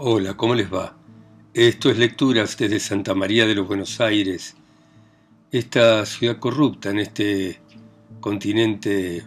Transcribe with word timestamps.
Hola, 0.00 0.36
¿cómo 0.36 0.54
les 0.54 0.72
va? 0.72 0.96
Esto 1.52 1.90
es 1.90 1.98
Lecturas 1.98 2.56
desde 2.56 2.78
Santa 2.78 3.16
María 3.16 3.48
de 3.48 3.56
los 3.56 3.66
Buenos 3.66 4.00
Aires, 4.00 4.54
esta 5.50 6.06
ciudad 6.06 6.38
corrupta 6.38 6.90
en 6.90 7.00
este 7.00 7.58
continente 8.20 9.24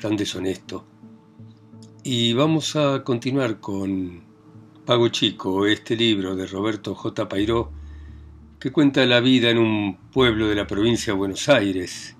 tan 0.00 0.16
deshonesto. 0.16 0.84
Y 2.02 2.32
vamos 2.32 2.74
a 2.74 3.04
continuar 3.04 3.60
con 3.60 4.24
Pago 4.84 5.06
Chico, 5.10 5.64
este 5.64 5.94
libro 5.94 6.34
de 6.34 6.48
Roberto 6.48 6.96
J. 6.96 7.28
Pairó, 7.28 7.70
que 8.58 8.72
cuenta 8.72 9.06
la 9.06 9.20
vida 9.20 9.50
en 9.50 9.58
un 9.58 9.96
pueblo 10.12 10.48
de 10.48 10.56
la 10.56 10.66
provincia 10.66 11.12
de 11.12 11.18
Buenos 11.20 11.48
Aires, 11.48 12.16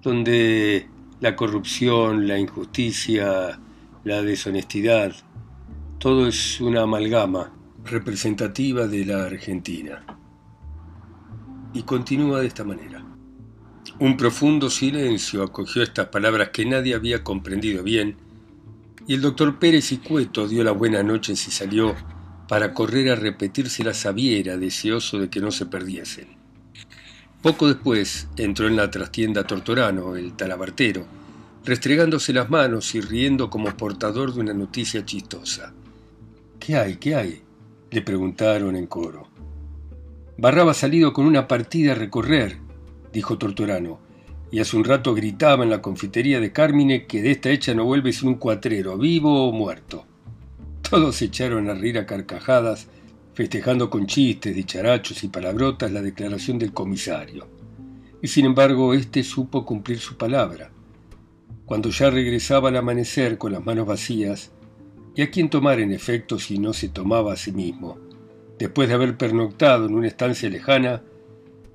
donde 0.00 0.88
la 1.20 1.36
corrupción, 1.36 2.26
la 2.26 2.38
injusticia, 2.38 3.60
la 4.04 4.22
deshonestidad, 4.22 5.14
todo 6.00 6.26
es 6.26 6.62
una 6.62 6.80
amalgama 6.80 7.52
representativa 7.84 8.86
de 8.86 9.04
la 9.04 9.24
Argentina. 9.24 10.02
Y 11.74 11.82
continúa 11.82 12.40
de 12.40 12.46
esta 12.46 12.64
manera. 12.64 13.04
Un 13.98 14.16
profundo 14.16 14.70
silencio 14.70 15.42
acogió 15.42 15.82
estas 15.82 16.06
palabras 16.06 16.48
que 16.54 16.64
nadie 16.64 16.94
había 16.94 17.22
comprendido 17.22 17.82
bien, 17.82 18.16
y 19.06 19.12
el 19.12 19.20
doctor 19.20 19.58
Pérez 19.58 19.92
y 19.92 19.98
Cueto 19.98 20.48
dio 20.48 20.64
la 20.64 20.72
buena 20.72 21.02
noche 21.02 21.34
y 21.34 21.36
salió 21.36 21.94
para 22.48 22.72
correr 22.72 23.10
a 23.10 23.14
repetirse 23.14 23.84
la 23.84 23.92
sabiera, 23.92 24.56
deseoso 24.56 25.18
de 25.18 25.28
que 25.28 25.40
no 25.40 25.50
se 25.50 25.66
perdiesen. 25.66 26.28
Poco 27.42 27.68
después 27.68 28.26
entró 28.38 28.68
en 28.68 28.76
la 28.76 28.90
trastienda 28.90 29.46
Tortorano, 29.46 30.16
el 30.16 30.32
talabartero, 30.32 31.04
restregándose 31.62 32.32
las 32.32 32.48
manos 32.48 32.94
y 32.94 33.02
riendo 33.02 33.50
como 33.50 33.76
portador 33.76 34.32
de 34.32 34.40
una 34.40 34.54
noticia 34.54 35.04
chistosa. 35.04 35.74
¿Qué 36.60 36.76
hay? 36.76 36.96
¿Qué 36.96 37.14
hay? 37.14 37.42
le 37.90 38.02
preguntaron 38.02 38.76
en 38.76 38.86
coro. 38.86 39.28
Barraba 40.36 40.74
salido 40.74 41.14
con 41.14 41.24
una 41.26 41.48
partida 41.48 41.92
a 41.92 41.94
recorrer, 41.94 42.58
dijo 43.14 43.38
Torturano, 43.38 43.98
y 44.52 44.60
hace 44.60 44.76
un 44.76 44.84
rato 44.84 45.14
gritaba 45.14 45.64
en 45.64 45.70
la 45.70 45.80
confitería 45.80 46.38
de 46.38 46.52
Cármine 46.52 47.06
que 47.06 47.22
de 47.22 47.30
esta 47.30 47.48
hecha 47.48 47.74
no 47.74 47.86
vuelve 47.86 48.12
sin 48.12 48.28
un 48.28 48.34
cuatrero, 48.34 48.98
vivo 48.98 49.48
o 49.48 49.52
muerto. 49.52 50.04
Todos 50.88 51.16
se 51.16 51.26
echaron 51.26 51.70
a 51.70 51.74
reír 51.74 51.98
a 51.98 52.04
carcajadas, 52.04 52.88
festejando 53.32 53.88
con 53.88 54.06
chistes, 54.06 54.54
dicharachos 54.54 55.24
y 55.24 55.28
palabrotas 55.28 55.90
la 55.90 56.02
declaración 56.02 56.58
del 56.58 56.74
comisario. 56.74 57.48
Y 58.20 58.28
sin 58.28 58.44
embargo, 58.44 58.92
éste 58.92 59.22
supo 59.22 59.64
cumplir 59.64 59.98
su 59.98 60.18
palabra. 60.18 60.70
Cuando 61.64 61.88
ya 61.88 62.10
regresaba 62.10 62.68
al 62.68 62.76
amanecer 62.76 63.38
con 63.38 63.52
las 63.52 63.64
manos 63.64 63.86
vacías, 63.86 64.50
¿Y 65.20 65.22
a 65.22 65.30
quién 65.30 65.50
tomar 65.50 65.80
en 65.80 65.92
efecto 65.92 66.38
si 66.38 66.58
no 66.58 66.72
se 66.72 66.88
tomaba 66.88 67.34
a 67.34 67.36
sí 67.36 67.52
mismo? 67.52 67.98
Después 68.58 68.88
de 68.88 68.94
haber 68.94 69.18
pernoctado 69.18 69.84
en 69.84 69.94
una 69.94 70.06
estancia 70.06 70.48
lejana, 70.48 71.02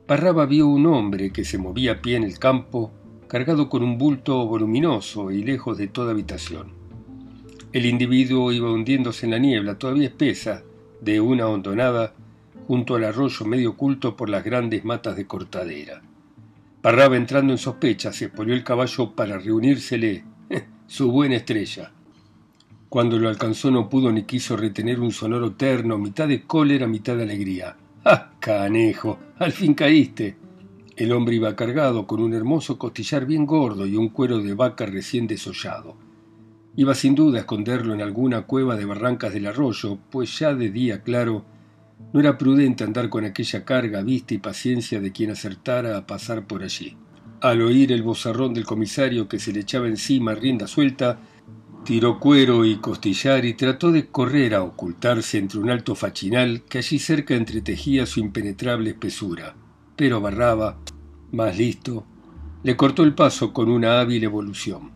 Parraba 0.08 0.48
vio 0.48 0.66
un 0.66 0.88
hombre 0.88 1.30
que 1.30 1.46
se 1.46 1.60
movía 1.60 1.92
a 1.92 2.02
pie 2.02 2.16
en 2.16 2.24
el 2.24 2.40
campo, 2.40 2.92
cargado 3.28 3.70
con 3.70 3.84
un 3.84 4.00
bulto 4.00 4.48
voluminoso 4.48 5.30
y 5.30 5.44
lejos 5.44 5.78
de 5.78 5.86
toda 5.86 6.10
habitación. 6.10 6.74
El 7.72 7.86
individuo 7.86 8.52
iba 8.52 8.72
hundiéndose 8.72 9.28
en 9.28 9.34
la 9.34 9.38
niebla, 9.38 9.78
todavía 9.78 10.08
espesa, 10.08 10.64
de 11.00 11.22
una 11.22 11.46
hondonada, 11.46 12.16
junto 12.68 12.96
al 12.96 13.04
arroyo 13.04 13.46
medio 13.46 13.70
oculto 13.70 14.16
por 14.18 14.28
las 14.28 14.44
grandes 14.44 14.84
matas 14.84 15.16
de 15.18 15.28
cortadera. 15.28 16.02
Parraba 16.82 17.16
entrando 17.16 17.54
en 17.54 17.60
sospecha, 17.60 18.12
se 18.12 18.28
ponió 18.28 18.56
el 18.56 18.64
caballo 18.64 19.12
para 19.12 19.38
reunírsele 19.38 20.24
su 20.88 21.12
buena 21.12 21.36
estrella. 21.36 21.92
Cuando 22.96 23.20
lo 23.20 23.28
alcanzó 23.28 23.72
no 23.72 23.90
pudo 23.90 24.10
ni 24.10 24.24
quiso 24.24 24.56
retener 24.56 25.02
un 25.02 25.12
sonoro 25.12 25.52
terno, 25.52 25.98
mitad 25.98 26.30
de 26.30 26.44
cólera, 26.44 26.88
mitad 26.88 27.18
de 27.18 27.24
alegría. 27.24 27.76
¡Ah, 28.06 28.32
canejo! 28.40 29.20
¡Al 29.38 29.52
fin 29.52 29.74
caíste! 29.74 30.38
El 30.96 31.12
hombre 31.12 31.36
iba 31.36 31.58
cargado 31.58 32.08
con 32.08 32.22
un 32.22 32.34
hermoso 32.34 32.78
costillar 32.78 33.26
bien 33.26 33.46
gordo 33.46 33.86
y 33.86 33.98
un 33.98 34.08
cuero 34.08 34.42
de 34.42 34.54
vaca 34.54 34.86
recién 34.86 35.28
desollado. 35.28 35.98
Iba 36.78 36.96
sin 36.96 37.16
duda 37.16 37.40
a 37.40 37.42
esconderlo 37.42 37.94
en 37.94 38.02
alguna 38.02 38.44
cueva 38.44 38.78
de 38.78 38.86
barrancas 38.86 39.34
del 39.34 39.48
arroyo, 39.48 39.98
pues 40.10 40.40
ya 40.40 40.54
de 40.54 40.70
día 40.70 41.02
claro 41.02 41.44
no 42.14 42.22
era 42.22 42.38
prudente 42.38 42.86
andar 42.86 43.10
con 43.10 43.26
aquella 43.26 43.66
carga, 43.66 44.04
vista 44.04 44.36
y 44.36 44.38
paciencia 44.38 45.02
de 45.02 45.12
quien 45.12 45.32
acertara 45.32 45.98
a 45.98 46.08
pasar 46.08 46.48
por 46.48 46.64
allí. 46.64 46.96
Al 47.42 47.62
oír 47.62 47.92
el 47.92 48.04
bozarrón 48.04 48.54
del 48.54 48.64
comisario 48.64 49.28
que 49.28 49.38
se 49.38 49.52
le 49.52 49.60
echaba 49.60 49.88
encima 49.88 50.34
rienda 50.34 50.66
suelta, 50.66 51.20
Tiró 51.86 52.20
cuero 52.20 52.66
y 52.66 52.78
costillar 52.78 53.46
y 53.46 53.54
trató 53.54 53.92
de 53.92 54.08
correr 54.08 54.56
a 54.56 54.64
ocultarse 54.64 55.38
entre 55.38 55.60
un 55.60 55.70
alto 55.70 55.94
fachinal 55.94 56.64
que 56.68 56.80
allí 56.80 56.98
cerca 56.98 57.36
entretejía 57.36 58.08
su 58.08 58.20
impenetrable 58.20 58.90
espesura. 58.90 59.54
Pero 59.96 60.20
Barraba, 60.20 60.80
más 61.32 61.56
listo, 61.56 62.04
le 62.64 62.76
cortó 62.76 63.04
el 63.04 63.14
paso 63.14 63.54
con 63.54 63.70
una 63.70 64.00
hábil 64.00 64.24
evolución. 64.24 64.90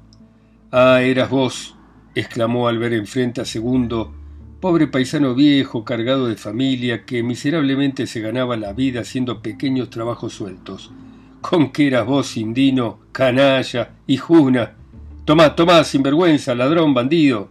Ah, 0.72 1.03
eras 1.03 1.29
vos, 1.29 1.75
exclamó 2.16 2.67
al 2.67 2.79
ver 2.79 2.94
enfrente 2.94 3.39
a 3.39 3.45
Segundo, 3.45 4.11
pobre 4.59 4.88
paisano 4.88 5.35
viejo, 5.35 5.85
cargado 5.85 6.25
de 6.25 6.38
familia, 6.38 7.05
que 7.05 7.22
miserablemente 7.22 8.07
se 8.07 8.19
ganaba 8.19 8.57
la 8.57 8.73
vida 8.73 9.01
haciendo 9.01 9.44
pequeños 9.44 9.91
trabajos 9.91 10.33
sueltos. 10.33 10.91
Con 11.41 11.72
que 11.72 11.85
eras 11.85 12.07
vos, 12.07 12.35
indino, 12.35 12.99
canalla 13.11 13.91
y 14.07 14.17
juna, 14.17 14.73
Tomá, 15.29 15.56
tomá, 15.56 15.84
sinvergüenza, 15.84 16.56
ladrón, 16.56 16.95
bandido. 16.95 17.50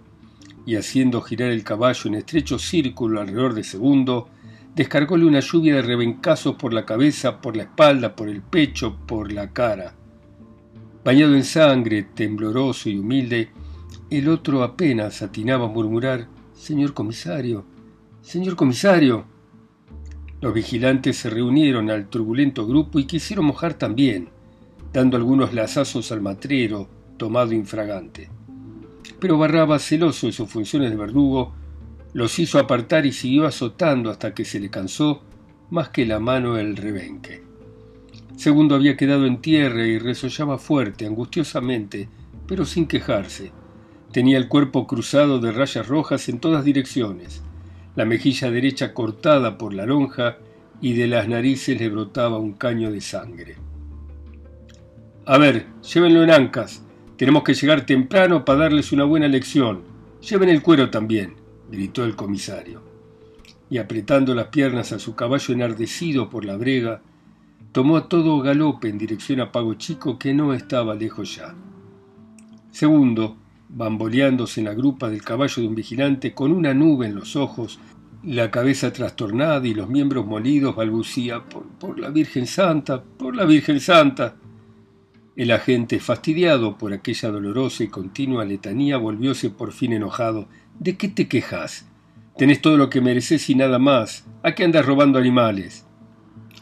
Y 0.67 0.75
haciendo 0.75 1.23
girar 1.23 1.51
el 1.51 1.63
caballo 1.63 2.09
en 2.09 2.17
estrecho 2.17 2.59
círculo 2.59 3.21
alrededor 3.21 3.55
de 3.55 3.63
segundo, 3.63 4.29
descargóle 4.75 5.25
una 5.25 5.39
lluvia 5.39 5.77
de 5.77 5.83
rebencazos 5.83 6.57
por 6.57 6.75
la 6.75 6.85
cabeza, 6.85 7.41
por 7.41 7.57
la 7.57 7.63
espalda, 7.63 8.17
por 8.17 8.29
el 8.29 8.43
pecho, 8.43 8.97
por 9.07 9.31
la 9.31 9.53
cara. 9.53 9.95
Bañado 11.05 11.37
en 11.37 11.45
sangre, 11.45 12.03
tembloroso 12.03 12.91
y 12.91 12.99
humilde, 12.99 13.51
el 14.11 14.29
otro 14.29 14.65
apenas 14.65 15.23
atinaba 15.23 15.67
a 15.67 15.69
murmurar 15.69 16.27
Señor 16.55 16.95
comisario, 16.95 17.65
señor 18.23 18.57
comisario. 18.57 19.25
Los 20.41 20.53
vigilantes 20.53 21.17
se 21.17 21.31
reunieron 21.31 21.91
al 21.91 22.09
turbulento 22.09 22.67
grupo 22.67 22.99
y 22.99 23.05
quisieron 23.05 23.45
mojar 23.45 23.75
también, 23.75 24.31
dando 24.93 25.17
algunos 25.17 25.55
lazazos 25.55 26.11
al 26.11 26.21
matrero, 26.21 26.98
tomado 27.19 27.53
infragante. 27.53 28.31
Pero 29.21 29.37
Barraba, 29.37 29.79
celoso 29.79 30.27
de 30.27 30.33
sus 30.33 30.49
funciones 30.49 30.91
de 30.91 30.97
verdugo, 30.97 31.53
los 32.15 32.39
hizo 32.39 32.59
apartar 32.59 33.05
y 33.05 33.13
siguió 33.13 33.47
azotando 33.47 34.11
hasta 34.11 34.33
que 34.33 34.45
se 34.45 34.61
le 34.61 34.71
cansó 34.71 35.23
más 35.71 35.91
que 35.91 36.07
la 36.07 36.21
mano 36.21 36.57
el 36.57 36.77
rebenque. 36.77 37.43
Segundo 38.37 38.77
había 38.77 38.97
quedado 38.97 39.27
en 39.27 39.43
tierra 39.43 39.85
y 39.87 39.99
resollaba 39.99 40.59
fuerte, 40.59 41.07
angustiosamente, 41.07 42.09
pero 42.47 42.65
sin 42.65 42.87
quejarse. 42.87 43.53
Tenía 44.13 44.39
el 44.39 44.49
cuerpo 44.49 44.87
cruzado 44.87 45.39
de 45.39 45.53
rayas 45.53 45.87
rojas 45.87 46.29
en 46.29 46.39
todas 46.39 46.65
direcciones, 46.65 47.43
la 47.95 48.05
mejilla 48.05 48.51
derecha 48.51 48.95
cortada 48.95 49.59
por 49.59 49.75
la 49.75 49.85
lonja 49.85 50.39
y 50.81 50.95
de 50.95 51.09
las 51.09 51.29
narices 51.29 51.79
le 51.79 51.89
brotaba 51.89 52.39
un 52.39 52.53
caño 52.53 52.93
de 52.93 53.01
sangre. 53.01 53.57
A 55.27 55.37
ver, 55.37 55.67
llévenlo 55.83 56.23
en 56.23 56.31
ancas, 56.31 56.83
tenemos 57.19 57.43
que 57.43 57.55
llegar 57.55 57.85
temprano 57.85 58.45
para 58.45 58.61
darles 58.61 58.93
una 58.93 59.03
buena 59.03 59.27
lección. 59.27 59.83
Lleven 60.21 60.51
el 60.51 60.63
cuero 60.63 60.89
también, 60.89 61.35
gritó 61.69 62.05
el 62.05 62.15
comisario. 62.15 62.81
Y 63.69 63.79
apretando 63.79 64.37
las 64.37 64.47
piernas 64.47 64.93
a 64.93 65.01
su 65.01 65.17
caballo 65.17 65.53
enardecido 65.53 66.31
por 66.31 66.45
la 66.45 66.57
brega, 66.57 67.03
tomó 67.73 67.97
a 67.97 68.09
todo 68.09 68.39
galope 68.39 68.89
en 68.89 68.99
dirección 68.99 69.41
a 69.41 69.51
Pago 69.51 69.75
Chico 69.75 70.17
que 70.17 70.33
no 70.33 70.55
estaba 70.55 70.95
lejos 70.95 71.35
ya. 71.35 71.57
Segundo, 72.71 73.37
bamboleándose 73.69 74.61
en 74.61 74.67
la 74.67 74.75
grupa 74.75 75.11
del 75.11 75.23
caballo 75.23 75.61
de 75.61 75.67
un 75.67 75.75
vigilante 75.75 76.35
con 76.35 76.53
una 76.53 76.73
nube 76.73 77.07
en 77.07 77.17
los 77.17 77.35
ojos, 77.35 77.81
la 78.23 78.53
cabeza 78.53 78.93
trastornada 78.93 79.67
y 79.67 79.75
los 79.75 79.89
miembros 79.89 80.25
molidos, 80.25 80.77
balbucía 80.77 81.43
por, 81.43 81.67
por 81.67 81.99
la 81.99 82.11
Virgen 82.11 82.47
Santa, 82.47 83.03
por 83.03 83.35
la 83.35 83.45
Virgen 83.45 83.81
Santa. 83.81 84.37
El 85.39 85.53
agente, 85.53 86.01
fastidiado 86.01 86.79
por 86.79 86.93
aquella 86.93 87.31
dolorosa 87.31 87.85
y 87.85 87.87
continua 87.87 88.45
letanía, 88.45 88.97
volvióse 88.97 89.51
por 89.51 89.71
fin 89.71 89.93
enojado. 89.93 90.49
¿De 90.81 90.97
qué 90.97 91.07
te 91.07 91.29
quejas? 91.29 91.89
Tenés 92.37 92.61
todo 92.61 92.77
lo 92.77 92.91
que 92.91 93.01
mereces 93.01 93.49
y 93.49 93.55
nada 93.55 93.79
más. 93.79 94.27
¿A 94.43 94.57
qué 94.57 94.65
andas 94.65 94.85
robando 94.85 95.17
animales? 95.17 95.87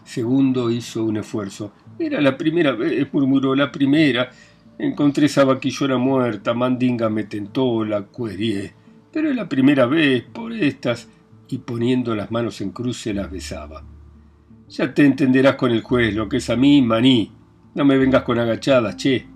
Segundo 0.04 0.70
hizo 0.70 1.04
un 1.04 1.16
esfuerzo. 1.16 1.72
Era 1.98 2.20
la 2.20 2.36
primera 2.36 2.72
vez, 2.72 3.10
murmuró, 3.14 3.54
la 3.54 3.72
primera. 3.72 4.28
Encontré 4.78 5.24
esa 5.24 5.46
vaquillona 5.46 5.96
muerta, 5.96 6.52
Mandinga 6.52 7.08
me 7.08 7.24
tentó, 7.24 7.82
la 7.82 8.02
cuerié. 8.02 8.74
Pero 9.10 9.30
es 9.30 9.36
la 9.36 9.48
primera 9.48 9.86
vez, 9.86 10.22
por 10.24 10.52
estas. 10.52 11.08
Y 11.48 11.56
poniendo 11.56 12.14
las 12.14 12.30
manos 12.30 12.60
en 12.60 12.72
cruz 12.72 12.98
se 12.98 13.14
las 13.14 13.30
besaba. 13.30 13.82
Ya 14.68 14.92
te 14.92 15.06
entenderás 15.06 15.54
con 15.54 15.72
el 15.72 15.80
juez, 15.80 16.14
lo 16.14 16.28
que 16.28 16.36
es 16.36 16.50
a 16.50 16.56
mí, 16.56 16.82
maní. 16.82 17.35
No 17.76 17.84
me 17.84 17.98
vengas 17.98 18.22
con 18.22 18.38
agachadas, 18.38 18.96
che. 18.96 19.26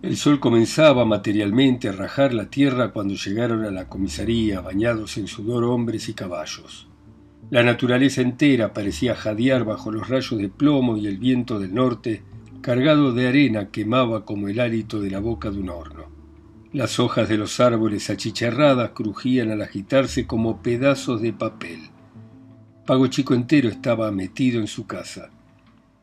El 0.00 0.16
sol 0.16 0.40
comenzaba 0.40 1.04
materialmente 1.04 1.86
a 1.86 1.92
rajar 1.92 2.32
la 2.32 2.48
tierra 2.48 2.92
cuando 2.92 3.12
llegaron 3.12 3.66
a 3.66 3.70
la 3.70 3.90
comisaría, 3.90 4.62
bañados 4.62 5.18
en 5.18 5.26
sudor 5.26 5.64
hombres 5.64 6.08
y 6.08 6.14
caballos. 6.14 6.88
La 7.50 7.62
naturaleza 7.62 8.22
entera 8.22 8.72
parecía 8.72 9.14
jadear 9.14 9.64
bajo 9.64 9.92
los 9.92 10.08
rayos 10.08 10.40
de 10.40 10.48
plomo 10.48 10.96
y 10.96 11.08
el 11.08 11.18
viento 11.18 11.58
del 11.58 11.74
norte, 11.74 12.22
cargado 12.62 13.12
de 13.12 13.28
arena, 13.28 13.68
quemaba 13.68 14.24
como 14.24 14.48
el 14.48 14.58
hálito 14.58 15.02
de 15.02 15.10
la 15.10 15.20
boca 15.20 15.50
de 15.50 15.58
un 15.58 15.68
horno. 15.68 16.06
Las 16.72 16.98
hojas 16.98 17.28
de 17.28 17.36
los 17.36 17.60
árboles 17.60 18.08
achicharradas 18.08 18.92
crujían 18.92 19.50
al 19.50 19.60
agitarse 19.60 20.26
como 20.26 20.62
pedazos 20.62 21.20
de 21.20 21.34
papel. 21.34 21.80
Pago 22.86 23.08
Chico 23.08 23.34
entero 23.34 23.68
estaba 23.68 24.10
metido 24.10 24.58
en 24.58 24.68
su 24.68 24.86
casa. 24.86 25.32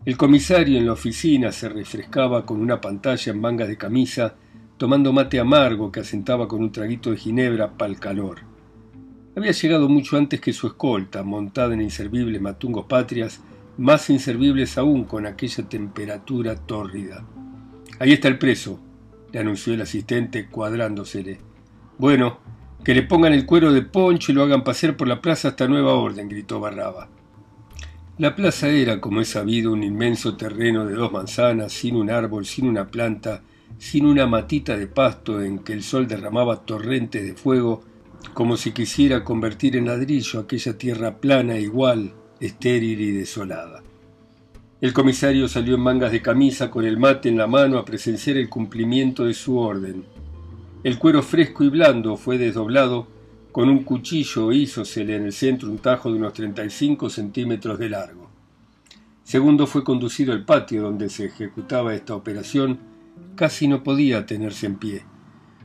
El 0.05 0.17
comisario 0.17 0.77
en 0.77 0.85
la 0.85 0.91
oficina 0.91 1.53
se 1.53 1.69
refrescaba 1.69 2.45
con 2.45 2.59
una 2.59 2.81
pantalla 2.81 3.31
en 3.31 3.39
mangas 3.39 3.69
de 3.69 3.77
camisa, 3.77 4.35
tomando 4.75 5.13
mate 5.13 5.39
amargo 5.39 5.93
que 5.93 6.01
asentaba 6.01 6.45
con 6.45 6.61
un 6.61 6.73
traguito 6.73 7.11
de 7.11 7.15
ginebra 7.15 7.77
para 7.77 7.89
el 7.89 7.99
calor. 8.01 8.39
Había 9.33 9.53
llegado 9.53 9.87
mucho 9.87 10.17
antes 10.17 10.41
que 10.41 10.51
su 10.51 10.67
escolta, 10.67 11.23
montada 11.23 11.73
en 11.73 11.81
inservibles 11.81 12.41
matungos 12.41 12.85
patrias, 12.85 13.41
más 13.77 14.09
inservibles 14.09 14.77
aún 14.77 15.05
con 15.05 15.25
aquella 15.25 15.69
temperatura 15.69 16.57
tórrida. 16.57 17.25
Ahí 17.97 18.11
está 18.11 18.27
el 18.27 18.37
preso, 18.37 18.81
le 19.31 19.39
anunció 19.39 19.73
el 19.73 19.83
asistente 19.83 20.47
cuadrándosele. 20.49 21.39
Bueno, 21.97 22.39
que 22.83 22.93
le 22.93 23.03
pongan 23.03 23.31
el 23.31 23.45
cuero 23.45 23.71
de 23.71 23.83
poncho 23.83 24.33
y 24.33 24.35
lo 24.35 24.43
hagan 24.43 24.65
pasear 24.65 24.97
por 24.97 25.07
la 25.07 25.21
plaza 25.21 25.47
hasta 25.47 25.69
nueva 25.69 25.93
orden, 25.93 26.27
gritó 26.27 26.59
Barraba. 26.59 27.07
La 28.19 28.35
plaza 28.35 28.69
era, 28.69 29.01
como 29.01 29.21
es 29.21 29.29
sabido, 29.29 29.73
un 29.73 29.81
inmenso 29.81 30.35
terreno 30.35 30.85
de 30.85 30.93
dos 30.93 31.11
manzanas, 31.11 31.73
sin 31.73 31.95
un 31.95 32.11
árbol, 32.11 32.45
sin 32.45 32.67
una 32.67 32.85
planta, 32.85 33.41
sin 33.79 34.05
una 34.05 34.27
matita 34.27 34.77
de 34.77 34.85
pasto 34.85 35.41
en 35.41 35.59
que 35.59 35.73
el 35.73 35.81
sol 35.81 36.07
derramaba 36.07 36.63
torrentes 36.63 37.23
de 37.25 37.33
fuego, 37.33 37.83
como 38.35 38.55
si 38.55 38.71
quisiera 38.71 39.23
convertir 39.23 39.75
en 39.75 39.87
ladrillo 39.87 40.39
aquella 40.39 40.77
tierra 40.77 41.17
plana, 41.17 41.57
igual, 41.57 42.13
estéril 42.39 43.01
y 43.01 43.11
desolada. 43.11 43.81
El 44.79 44.93
comisario 44.93 45.47
salió 45.47 45.73
en 45.73 45.81
mangas 45.81 46.11
de 46.11 46.21
camisa 46.21 46.69
con 46.69 46.85
el 46.85 46.99
mate 46.99 47.29
en 47.29 47.37
la 47.37 47.47
mano 47.47 47.79
a 47.79 47.85
presenciar 47.85 48.37
el 48.37 48.47
cumplimiento 48.47 49.25
de 49.25 49.33
su 49.33 49.57
orden. 49.57 50.05
El 50.83 50.99
cuero 50.99 51.23
fresco 51.23 51.63
y 51.63 51.69
blando 51.69 52.15
fue 52.15 52.37
desdoblado 52.37 53.07
con 53.53 53.69
un 53.69 53.83
cuchillo 53.83 54.51
hízosele 54.51 55.15
en 55.15 55.25
el 55.25 55.31
centro 55.31 55.69
un 55.69 55.77
tajo 55.77 56.09
de 56.09 56.17
unos 56.17 56.33
35 56.33 57.07
centímetros 57.07 57.77
de 57.77 57.87
largo. 57.87 58.27
Segundo 59.23 59.67
fue 59.67 59.83
conducido 59.83 60.33
al 60.33 60.43
patio 60.43 60.81
donde 60.81 61.07
se 61.07 61.25
ejecutaba 61.25 61.93
esta 61.93 62.15
operación. 62.15 62.79
Casi 63.35 63.67
no 63.67 63.83
podía 63.83 64.25
tenerse 64.25 64.65
en 64.65 64.77
pie. 64.77 65.03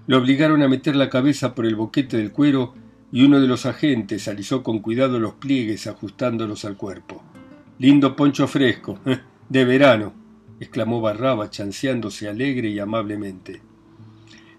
Lo 0.06 0.18
obligaron 0.18 0.62
a 0.62 0.68
meter 0.68 0.96
la 0.96 1.08
cabeza 1.08 1.54
por 1.54 1.64
el 1.64 1.76
boquete 1.76 2.18
del 2.18 2.30
cuero 2.30 2.74
y 3.10 3.24
uno 3.24 3.40
de 3.40 3.48
los 3.48 3.64
agentes 3.64 4.28
alisó 4.28 4.62
con 4.62 4.80
cuidado 4.80 5.18
los 5.18 5.32
pliegues 5.34 5.86
ajustándolos 5.86 6.66
al 6.66 6.76
cuerpo. 6.76 7.22
Lindo 7.78 8.14
poncho 8.14 8.46
fresco, 8.46 8.98
de 9.48 9.64
verano, 9.64 10.12
exclamó 10.60 11.00
Barraba, 11.00 11.48
chanceándose 11.48 12.28
alegre 12.28 12.68
y 12.68 12.80
amablemente. 12.80 13.62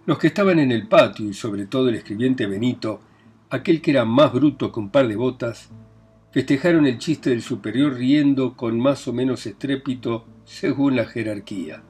Los 0.08 0.18
que 0.18 0.28
estaban 0.28 0.58
en 0.58 0.72
el 0.72 0.88
patio 0.88 1.30
y 1.30 1.36
sobre 1.36 1.68
todo 1.68 1.90
el 1.90 1.96
escribiente 1.96 2.48
Benito 2.48 3.02
aquel 3.50 3.82
que 3.82 3.92
era 3.92 4.06
más 4.06 4.32
bruto 4.32 4.72
que 4.72 4.80
un 4.80 4.90
par 4.90 5.08
de 5.08 5.16
botas, 5.16 5.70
festejaron 6.32 6.86
el 6.86 7.00
chiste 7.00 7.32
del 7.32 7.42
superior 7.42 7.96
riendo 7.96 8.56
con 8.56 8.80
más 8.80 9.08
o 9.08 9.14
menos 9.14 9.46
estrépito 9.46 10.26
según 10.46 10.96
la 10.96 11.06
jerarquía. 11.06 11.82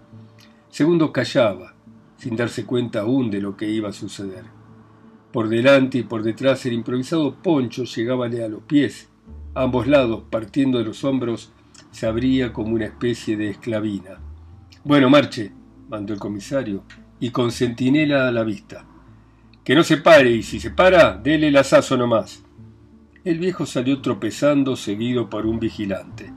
Segundo 0.70 1.12
callaba, 1.12 1.74
sin 2.18 2.36
darse 2.36 2.66
cuenta 2.66 3.02
aún 3.02 3.30
de 3.30 3.42
lo 3.42 3.58
que 3.58 3.70
iba 3.70 3.90
a 3.90 3.94
suceder. 3.94 4.46
Por 5.32 5.50
delante 5.50 6.00
y 6.00 6.04
por 6.04 6.24
detrás 6.24 6.66
el 6.66 6.74
improvisado 6.74 7.36
poncho 7.36 7.84
llegábale 7.84 8.44
a 8.44 8.50
los 8.50 8.64
pies, 8.64 9.10
ambos 9.54 9.88
lados, 9.88 10.24
partiendo 10.30 10.78
de 10.80 10.86
los 10.86 11.04
hombros, 11.04 11.52
se 11.92 12.08
abría 12.08 12.54
como 12.54 12.74
una 12.74 12.86
especie 12.86 13.36
de 13.36 13.50
esclavina. 13.50 14.20
Bueno, 14.84 15.10
marche, 15.10 15.52
mandó 15.90 16.14
el 16.14 16.20
comisario, 16.20 16.84
y 17.20 17.32
con 17.32 17.52
centinela 17.52 18.28
a 18.28 18.32
la 18.32 18.44
vista. 18.44 18.86
Que 19.70 19.76
no 19.76 19.84
se 19.84 19.98
pare, 19.98 20.32
y 20.32 20.42
si 20.42 20.60
se 20.60 20.72
para, 20.72 21.16
dele 21.16 21.50
el 21.50 21.56
asazo 21.56 21.96
nomás. 21.96 22.42
El 23.24 23.38
viejo 23.38 23.68
salió 23.68 24.02
tropezando, 24.02 24.76
seguido 24.76 25.30
por 25.30 25.46
un 25.46 25.60
vigilante. 25.60 26.34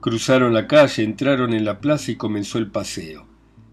Cruzaron 0.00 0.52
la 0.52 0.66
calle, 0.66 1.02
entraron 1.02 1.54
en 1.54 1.64
la 1.64 1.80
plaza 1.80 2.10
y 2.10 2.16
comenzó 2.16 2.58
el 2.58 2.70
paseo. 2.70 3.26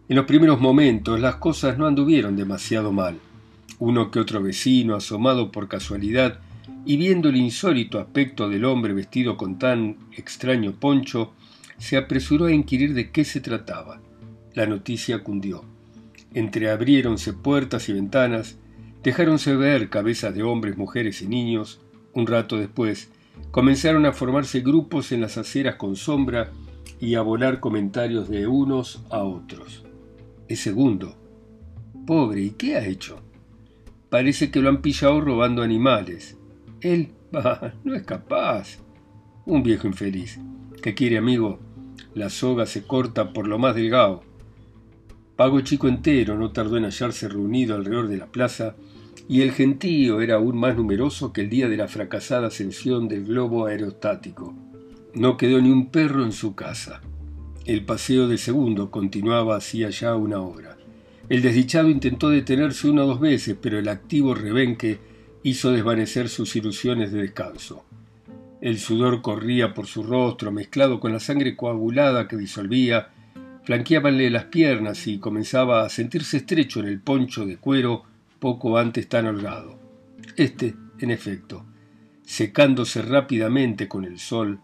En 0.08 0.16
los 0.16 0.24
primeros 0.24 0.62
momentos 0.62 1.20
las 1.20 1.36
cosas 1.36 1.78
no 1.78 1.86
anduvieron 1.86 2.38
demasiado 2.38 2.94
mal. 2.94 3.18
Uno 3.78 4.10
que 4.10 4.22
otro 4.22 4.42
vecino, 4.42 4.96
asomado 4.96 5.52
por 5.52 5.68
casualidad 5.68 6.40
y 6.86 6.96
viendo 6.96 7.28
el 7.28 7.36
insólito 7.36 8.00
aspecto 8.00 8.48
del 8.48 8.64
hombre 8.64 8.94
vestido 8.94 9.36
con 9.36 9.60
tan 9.60 9.98
extraño 10.16 10.72
poncho, 10.72 11.34
se 11.78 11.98
apresuró 11.98 12.46
a 12.46 12.54
inquirir 12.54 12.94
de 12.94 13.12
qué 13.12 13.26
se 13.26 13.42
trataba. 13.42 14.00
La 14.54 14.66
noticia 14.66 15.26
cundió. 15.26 15.66
Entreabriéronse 16.34 17.34
puertas 17.34 17.90
y 17.90 17.92
ventanas, 17.92 18.58
Dejáronse 19.08 19.56
ver 19.56 19.88
cabezas 19.88 20.36
de 20.36 20.44
hombres, 20.44 20.76
mujeres 20.76 21.22
y 21.22 21.30
niños. 21.30 21.80
Un 22.12 22.28
rato 22.28 22.58
después, 22.58 23.10
comenzaron 23.52 24.06
a 24.06 24.12
formarse 24.12 24.60
grupos 24.60 25.14
en 25.14 25.22
las 25.22 25.38
aceras 25.38 25.76
con 25.76 25.96
sombra 25.96 26.52
y 27.00 27.16
a 27.16 27.22
volar 27.22 27.62
comentarios 27.62 28.28
de 28.28 28.48
unos 28.48 29.02
a 29.10 29.24
otros. 29.24 29.86
El 30.50 30.58
segundo. 30.58 31.16
Pobre, 32.06 32.42
¿y 32.42 32.50
qué 32.50 32.76
ha 32.76 32.86
hecho? 32.86 33.22
Parece 34.10 34.52
que 34.52 34.60
lo 34.60 34.68
han 34.68 34.82
pillado 34.82 35.22
robando 35.22 35.62
animales. 35.62 36.38
Él, 36.82 37.14
bah, 37.32 37.76
no 37.86 37.96
es 37.96 38.04
capaz. 38.04 38.80
Un 39.46 39.64
viejo 39.64 39.88
infeliz. 39.88 40.38
¿Qué 40.82 40.94
quiere, 40.94 41.18
amigo? 41.18 41.60
La 42.14 42.30
soga 42.30 42.66
se 42.66 42.84
corta 42.84 43.32
por 43.32 43.48
lo 43.48 43.58
más 43.58 43.74
delgado. 43.74 44.22
Pago 45.38 45.62
chico 45.62 45.88
entero 45.88 46.38
no 46.38 46.52
tardó 46.52 46.76
en 46.76 46.84
hallarse 46.84 47.30
reunido 47.30 47.74
alrededor 47.74 48.10
de 48.10 48.18
la 48.18 48.26
plaza 48.26 48.76
y 49.28 49.42
el 49.42 49.52
gentío 49.52 50.22
era 50.22 50.36
aún 50.36 50.58
más 50.58 50.76
numeroso 50.76 51.34
que 51.34 51.42
el 51.42 51.50
día 51.50 51.68
de 51.68 51.78
la 51.78 51.88
fracasada 51.88 52.48
ascensión 52.48 53.08
del 53.08 53.26
globo 53.26 53.66
aerostático. 53.66 54.54
No 55.14 55.38
quedó 55.38 55.62
ni 55.62 55.72
un 55.72 55.90
perro 55.90 56.24
en 56.24 56.32
su 56.32 56.56
casa. 56.56 57.02
El 57.66 57.84
paseo 57.84 58.28
de 58.28 58.38
segundo 58.38 58.92
continuaba 58.92 59.58
hacía 59.58 59.90
ya 59.90 60.16
una 60.16 60.40
hora. 60.40 60.78
El 61.30 61.42
desdichado 61.42 61.90
intentó 61.90 62.30
detenerse 62.30 62.90
una 62.90 63.04
o 63.04 63.08
dos 63.08 63.20
veces, 63.20 63.58
pero 63.62 63.78
el 63.80 63.90
activo 63.90 64.34
rebenque 64.34 65.00
hizo 65.44 65.72
desvanecer 65.72 66.30
sus 66.30 66.56
ilusiones 66.56 67.12
de 67.12 67.22
descanso. 67.22 67.84
El 68.62 68.80
sudor 68.80 69.22
corría 69.22 69.74
por 69.74 69.88
su 69.88 70.04
rostro, 70.04 70.52
mezclado 70.52 71.00
con 71.00 71.12
la 71.12 71.20
sangre 71.20 71.56
coagulada 71.56 72.28
que 72.28 72.38
disolvía, 72.38 73.10
flanqueábanle 73.64 74.30
las 74.30 74.46
piernas 74.46 75.06
y 75.08 75.20
comenzaba 75.20 75.84
a 75.84 75.90
sentirse 75.90 76.38
estrecho 76.38 76.80
en 76.80 76.88
el 76.88 77.02
poncho 77.02 77.46
de 77.46 77.58
cuero 77.58 78.04
poco 78.40 78.78
antes 78.78 79.08
tan 79.08 79.26
holgado. 79.26 79.80
Este, 80.36 80.76
en 81.00 81.12
efecto, 81.12 81.66
secándose 82.24 83.02
rápidamente 83.02 83.88
con 83.88 84.06
el 84.06 84.20
sol, 84.20 84.60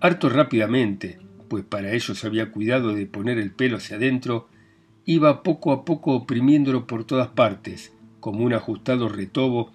harto 0.00 0.28
rápidamente, 0.28 1.18
pues 1.48 1.64
para 1.64 1.92
ello 1.92 2.14
se 2.14 2.26
había 2.26 2.50
cuidado 2.50 2.94
de 2.94 3.06
poner 3.06 3.38
el 3.38 3.52
pelo 3.52 3.76
hacia 3.76 3.96
adentro, 3.96 4.48
iba 5.04 5.42
poco 5.42 5.72
a 5.72 5.84
poco 5.84 6.12
oprimiéndolo 6.14 6.86
por 6.86 7.04
todas 7.04 7.28
partes, 7.28 7.92
como 8.20 8.44
un 8.44 8.52
ajustado 8.54 9.08
retobo, 9.08 9.70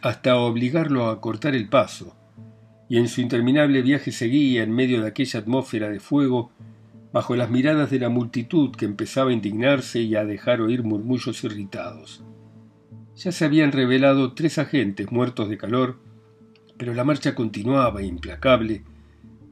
hasta 0.00 0.36
obligarlo 0.36 1.08
a 1.08 1.20
cortar 1.20 1.54
el 1.54 1.68
paso, 1.68 2.16
y 2.88 2.98
en 2.98 3.08
su 3.08 3.20
interminable 3.20 3.82
viaje 3.82 4.12
seguía 4.12 4.62
en 4.62 4.72
medio 4.72 5.00
de 5.00 5.08
aquella 5.08 5.40
atmósfera 5.40 5.88
de 5.88 6.00
fuego, 6.00 6.50
bajo 7.12 7.36
las 7.36 7.50
miradas 7.50 7.90
de 7.90 8.00
la 8.00 8.08
multitud 8.08 8.74
que 8.74 8.84
empezaba 8.84 9.30
a 9.30 9.34
indignarse 9.34 10.00
y 10.00 10.14
a 10.14 10.24
dejar 10.24 10.60
oír 10.60 10.82
murmullos 10.82 11.44
irritados. 11.44 12.24
Ya 13.16 13.30
se 13.30 13.44
habían 13.44 13.72
revelado 13.72 14.32
tres 14.32 14.58
agentes 14.58 15.12
muertos 15.12 15.48
de 15.48 15.58
calor, 15.58 15.98
pero 16.76 16.94
la 16.94 17.04
marcha 17.04 17.34
continuaba 17.34 18.02
implacable 18.02 18.82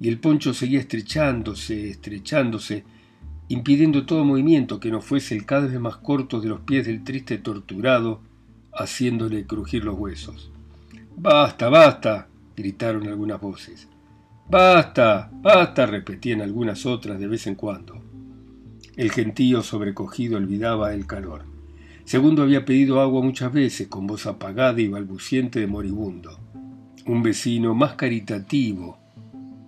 y 0.00 0.08
el 0.08 0.18
poncho 0.18 0.54
seguía 0.54 0.80
estrechándose, 0.80 1.90
estrechándose, 1.90 2.84
impidiendo 3.48 4.06
todo 4.06 4.24
movimiento 4.24 4.80
que 4.80 4.90
no 4.90 5.00
fuese 5.02 5.34
el 5.34 5.44
cada 5.44 5.66
vez 5.66 5.78
más 5.78 5.96
corto 5.98 6.40
de 6.40 6.48
los 6.48 6.60
pies 6.60 6.86
del 6.86 7.04
triste 7.04 7.38
torturado, 7.38 8.20
haciéndole 8.72 9.46
crujir 9.46 9.84
los 9.84 9.98
huesos. 9.98 10.50
Basta, 11.16 11.68
basta, 11.68 12.28
gritaron 12.56 13.06
algunas 13.08 13.40
voces. 13.40 13.88
Basta, 14.48 15.30
basta, 15.32 15.86
repetían 15.86 16.40
algunas 16.40 16.86
otras 16.86 17.20
de 17.20 17.28
vez 17.28 17.46
en 17.46 17.56
cuando. 17.56 18.02
El 18.96 19.12
gentío 19.12 19.62
sobrecogido 19.62 20.38
olvidaba 20.38 20.94
el 20.94 21.06
calor. 21.06 21.44
Segundo 22.10 22.42
había 22.42 22.64
pedido 22.64 23.00
agua 23.00 23.22
muchas 23.22 23.52
veces, 23.52 23.86
con 23.86 24.08
voz 24.08 24.26
apagada 24.26 24.80
y 24.80 24.88
balbuciente 24.88 25.60
de 25.60 25.68
moribundo. 25.68 26.40
Un 27.06 27.22
vecino 27.22 27.72
más 27.76 27.94
caritativo 27.94 28.98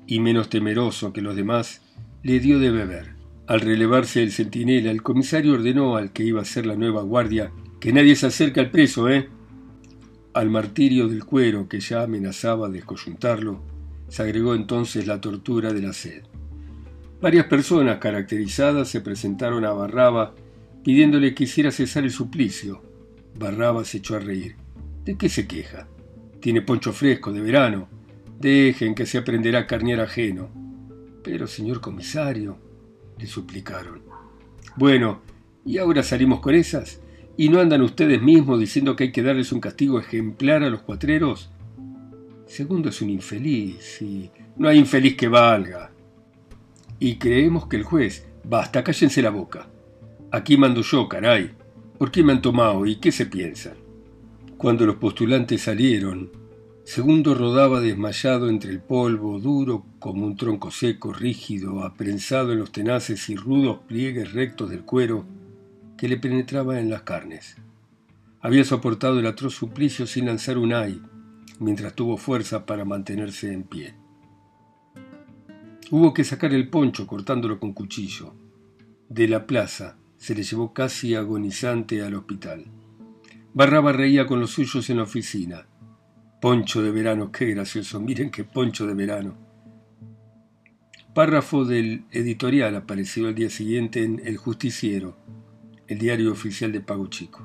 y 0.09 0.19
menos 0.19 0.49
temeroso 0.49 1.13
que 1.13 1.21
los 1.21 1.37
demás 1.37 1.83
le 2.25 2.41
dio 2.41 2.59
de 2.59 2.73
beber. 2.73 3.15
Al 3.47 3.61
relevarse 3.61 4.25
el 4.25 4.33
centinela, 4.33 4.91
el 4.91 5.05
comisario 5.05 5.53
ordenó 5.53 5.95
al 5.95 6.13
que 6.13 6.25
iba 6.25 6.43
a 6.43 6.45
ser 6.45 6.67
la 6.67 6.75
nueva 6.75 7.03
guardia 7.03 7.53
que 7.79 7.93
nadie 7.93 8.17
se 8.17 8.27
acerque 8.27 8.59
al 8.59 8.73
preso, 8.73 9.09
¿eh? 9.09 9.29
Al 10.35 10.51
martirio 10.51 11.07
del 11.07 11.25
cuero 11.25 11.69
que 11.69 11.79
ya 11.79 12.03
amenazaba 12.03 12.69
descoyuntarlo, 12.69 13.63
se 14.09 14.21
agregó 14.21 14.57
entonces 14.57 15.07
la 15.07 15.21
tortura 15.21 15.73
de 15.73 15.83
la 15.83 15.93
sed. 15.93 16.25
Varias 17.21 17.47
personas 17.47 17.99
caracterizadas 17.99 18.89
se 18.89 19.01
presentaron 19.01 19.65
a 19.65 19.71
Barraba 19.71 20.35
pidiéndole 20.83 21.35
que 21.35 21.45
hiciera 21.45 21.71
cesar 21.71 22.05
el 22.05 22.11
suplicio. 22.11 22.83
Barraba 23.39 23.85
se 23.85 23.99
echó 23.99 24.17
a 24.17 24.21
reír. 24.21 24.57
¿De 25.05 25.17
qué 25.17 25.29
se 25.29 25.47
queja? 25.47 25.89
Tiene 26.41 26.63
poncho 26.63 26.93
fresco 26.93 27.33
de 27.33 27.41
verano. 27.41 27.89
Dejen 28.39 28.95
que 28.95 29.07
se 29.07 29.19
aprenderá 29.19 29.61
a 29.61 29.67
carnear 29.67 30.01
ajeno. 30.01 30.51
Pero, 31.23 31.47
señor 31.47 31.81
comisario, 31.81 32.59
le 33.19 33.27
suplicaron. 33.27 34.03
Bueno, 34.77 35.23
¿y 35.65 35.79
ahora 35.79 36.03
salimos 36.03 36.41
con 36.41 36.55
esas? 36.55 37.01
¿Y 37.37 37.49
no 37.49 37.61
andan 37.61 37.83
ustedes 37.83 38.21
mismos 38.21 38.59
diciendo 38.59 38.97
que 38.97 39.05
hay 39.05 39.13
que 39.13 39.23
darles 39.23 39.53
un 39.53 39.61
castigo 39.61 39.99
ejemplar 39.99 40.63
a 40.63 40.71
los 40.71 40.83
cuatreros? 40.83 41.51
Segundo 42.47 42.91
es 42.91 43.01
un 43.01 43.11
infeliz, 43.11 44.03
y 44.03 44.31
no 44.57 44.69
hay 44.69 44.79
infeliz 44.79 45.17
que 45.17 45.29
valga. 45.29 45.93
Y 46.99 47.17
creemos 47.17 47.67
que 47.67 47.77
el 47.77 47.85
juez, 47.85 48.27
basta, 48.45 48.85
cállense 48.85 49.23
la 49.23 49.31
boca. 49.31 49.69
Aquí 50.33 50.57
mando 50.57 50.81
yo, 50.83 51.09
caray. 51.09 51.53
¿Por 51.99 52.11
qué 52.11 52.25
me 52.25 52.33
han 52.33 52.43
tomado 52.43 52.85
y 52.87 52.97
qué 52.97 53.13
se 53.13 53.27
piensan? 53.27 53.75
Cuando 54.57 54.87
los 54.87 54.97
postulantes 54.97 55.63
salieron, 55.63 56.31
Segundo 56.85 57.35
rodaba 57.35 57.81
desmayado 57.81 58.49
entre 58.49 58.73
el 58.73 58.81
polvo, 58.81 59.39
duro 59.39 59.87
como 60.01 60.27
un 60.27 60.37
tronco 60.37 60.73
seco, 60.73 61.13
rígido, 61.13 61.85
aprensado 61.85 62.53
en 62.53 62.59
los 62.59 62.73
tenaces 62.73 63.29
y 63.31 63.37
rudos 63.37 63.79
pliegues 63.87 64.33
rectos 64.33 64.69
del 64.69 64.83
cuero 64.83 65.25
que 65.97 66.09
le 66.09 66.17
penetraba 66.17 66.81
en 66.81 66.91
las 66.91 67.03
carnes. 67.03 67.57
Había 68.41 68.65
soportado 68.65 69.21
el 69.21 69.27
atroz 69.27 69.55
suplicio 69.55 70.07
sin 70.09 70.27
lanzar 70.27 70.59
un 70.59 70.73
ay, 70.73 71.01
mientras 71.61 71.95
tuvo 71.95 72.17
fuerza 72.17 72.67
para 72.67 72.85
mantenerse 72.85 73.53
en 73.53 73.63
pie. 73.63 73.95
Hubo 75.93 76.13
que 76.13 76.25
sacar 76.25 76.53
el 76.53 76.69
poncho 76.69 77.07
cortándolo 77.07 77.61
con 77.61 77.73
cuchillo. 77.75 78.35
De 79.09 79.29
la 79.29 79.47
plaza 79.47 79.99
se 80.23 80.37
le 80.37 80.45
llevó 80.45 80.73
casi 80.73 81.17
agonizante 81.17 82.01
al 82.01 82.15
hospital. 82.15 82.67
Barraba 83.55 83.91
reía 83.91 84.25
con 84.25 84.39
los 84.39 84.53
suyos 84.53 84.89
en 84.89 84.99
la 84.99 85.03
oficina. 85.03 85.67
Poncho 86.41 86.81
de 86.81 86.93
verano, 86.93 87.33
qué 87.33 87.47
gracioso, 87.47 88.01
miren 88.01 88.31
qué 88.31 88.45
poncho 88.45 88.87
de 88.87 88.95
verano. 88.95 89.37
Párrafo 91.13 91.65
del 91.65 92.05
editorial 92.13 92.77
apareció 92.77 93.27
al 93.27 93.35
día 93.35 93.51
siguiente 93.51 94.05
en 94.05 94.23
El 94.25 94.37
Justiciero, 94.37 95.17
el 95.89 95.99
diario 95.99 96.31
oficial 96.31 96.71
de 96.71 96.83
Pago 96.83 97.09
Chico. 97.09 97.45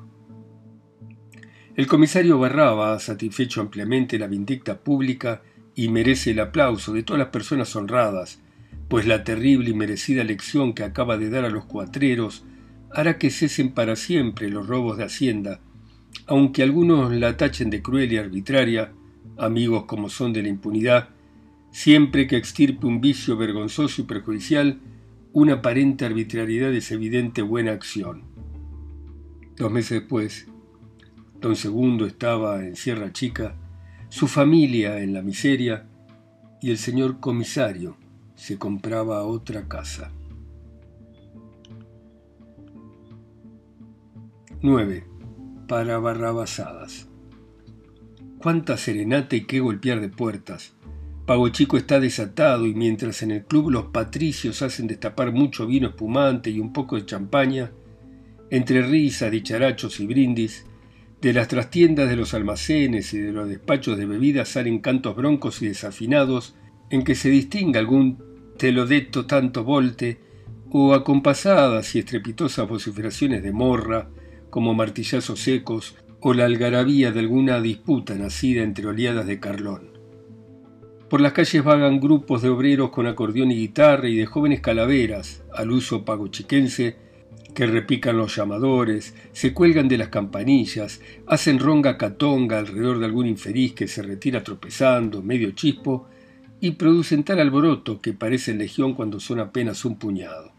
El 1.74 1.88
comisario 1.88 2.38
Barraba 2.38 2.94
ha 2.94 3.00
satisfecho 3.00 3.60
ampliamente 3.60 4.20
la 4.20 4.28
vindicta 4.28 4.78
pública 4.78 5.42
y 5.74 5.88
merece 5.88 6.30
el 6.30 6.38
aplauso 6.38 6.92
de 6.92 7.02
todas 7.02 7.18
las 7.18 7.30
personas 7.30 7.74
honradas, 7.74 8.40
pues 8.88 9.04
la 9.04 9.24
terrible 9.24 9.70
y 9.70 9.74
merecida 9.74 10.22
lección 10.22 10.74
que 10.74 10.84
acaba 10.84 11.18
de 11.18 11.28
dar 11.28 11.44
a 11.44 11.50
los 11.50 11.64
cuatreros 11.64 12.44
hará 12.92 13.18
que 13.18 13.30
cesen 13.30 13.72
para 13.72 13.96
siempre 13.96 14.48
los 14.48 14.66
robos 14.66 14.98
de 14.98 15.04
Hacienda 15.04 15.60
aunque 16.26 16.62
algunos 16.62 17.12
la 17.12 17.36
tachen 17.36 17.70
de 17.70 17.82
cruel 17.82 18.12
y 18.12 18.18
arbitraria, 18.18 18.92
amigos 19.38 19.84
como 19.84 20.08
son 20.08 20.32
de 20.32 20.42
la 20.42 20.48
impunidad, 20.48 21.08
siempre 21.70 22.26
que 22.26 22.36
extirpe 22.36 22.86
un 22.86 23.00
vicio 23.00 23.36
vergonzoso 23.36 24.02
y 24.02 24.04
perjudicial, 24.04 24.78
una 25.32 25.54
aparente 25.54 26.04
arbitrariedad 26.04 26.72
es 26.74 26.90
evidente 26.90 27.42
buena 27.42 27.72
acción. 27.72 28.24
Dos 29.56 29.72
meses 29.72 30.00
después, 30.00 30.48
don 31.40 31.56
Segundo 31.56 32.06
estaba 32.06 32.64
en 32.64 32.76
Sierra 32.76 33.12
Chica, 33.12 33.54
su 34.10 34.26
familia 34.28 35.00
en 35.00 35.14
la 35.14 35.22
miseria, 35.22 35.86
y 36.60 36.70
el 36.70 36.78
señor 36.78 37.20
comisario 37.20 37.96
se 38.34 38.58
compraba 38.58 39.22
otra 39.24 39.68
casa. 39.68 40.10
9 44.60 45.04
para 45.68 45.98
barrabasadas. 45.98 47.06
Cuánta 48.38 48.76
serenata 48.76 49.36
y 49.36 49.42
qué 49.42 49.60
golpear 49.60 50.00
de 50.00 50.08
puertas. 50.08 50.74
Pago 51.26 51.48
Chico 51.50 51.76
está 51.76 52.00
desatado 52.00 52.66
y 52.66 52.74
mientras 52.74 53.22
en 53.22 53.30
el 53.30 53.44
club 53.44 53.70
los 53.70 53.86
patricios 53.86 54.62
hacen 54.62 54.88
destapar 54.88 55.30
mucho 55.30 55.64
vino 55.64 55.90
espumante 55.90 56.50
y 56.50 56.58
un 56.58 56.72
poco 56.72 56.96
de 56.96 57.06
champaña, 57.06 57.70
entre 58.50 58.82
risas, 58.82 59.30
dicharachos 59.30 60.00
y 60.00 60.06
brindis, 60.06 60.66
de 61.20 61.32
las 61.32 61.46
trastiendas 61.46 62.08
de 62.08 62.16
los 62.16 62.34
almacenes 62.34 63.14
y 63.14 63.18
de 63.18 63.30
los 63.30 63.48
despachos 63.48 63.96
de 63.96 64.06
bebidas 64.06 64.48
salen 64.48 64.80
cantos 64.80 65.14
broncos 65.14 65.62
y 65.62 65.68
desafinados 65.68 66.56
en 66.90 67.04
que 67.04 67.14
se 67.14 67.28
distinga 67.30 67.78
algún 67.78 68.18
telodeto 68.56 69.24
tanto 69.24 69.62
volte 69.62 70.18
o 70.70 70.94
acompasadas 70.94 71.94
y 71.94 72.00
estrepitosas 72.00 72.68
vociferaciones 72.68 73.44
de 73.44 73.52
morra, 73.52 74.08
como 74.50 74.74
martillazos 74.74 75.40
secos 75.40 75.96
o 76.20 76.34
la 76.34 76.44
algarabía 76.44 77.12
de 77.12 77.20
alguna 77.20 77.60
disputa 77.60 78.14
nacida 78.14 78.62
entre 78.62 78.86
oleadas 78.86 79.26
de 79.26 79.38
Carlón. 79.38 79.98
Por 81.08 81.20
las 81.20 81.32
calles 81.32 81.64
vagan 81.64 82.00
grupos 82.00 82.42
de 82.42 82.50
obreros 82.50 82.90
con 82.90 83.06
acordeón 83.06 83.50
y 83.50 83.56
guitarra 83.56 84.08
y 84.08 84.16
de 84.16 84.26
jóvenes 84.26 84.60
calaveras, 84.60 85.42
al 85.54 85.70
uso 85.70 86.04
pagochiquense, 86.04 86.96
que 87.54 87.66
repican 87.66 88.18
los 88.18 88.36
llamadores, 88.36 89.14
se 89.32 89.54
cuelgan 89.54 89.88
de 89.88 89.98
las 89.98 90.08
campanillas, 90.08 91.00
hacen 91.26 91.58
ronga 91.58 91.96
catonga 91.96 92.58
alrededor 92.58 92.98
de 92.98 93.06
algún 93.06 93.26
infeliz 93.26 93.72
que 93.72 93.88
se 93.88 94.02
retira 94.02 94.44
tropezando, 94.44 95.22
medio 95.22 95.50
chispo, 95.52 96.08
y 96.60 96.72
producen 96.72 97.24
tal 97.24 97.40
alboroto 97.40 98.00
que 98.00 98.12
parece 98.12 98.52
legión 98.54 98.94
cuando 98.94 99.18
son 99.18 99.40
apenas 99.40 99.84
un 99.84 99.98
puñado. 99.98 100.57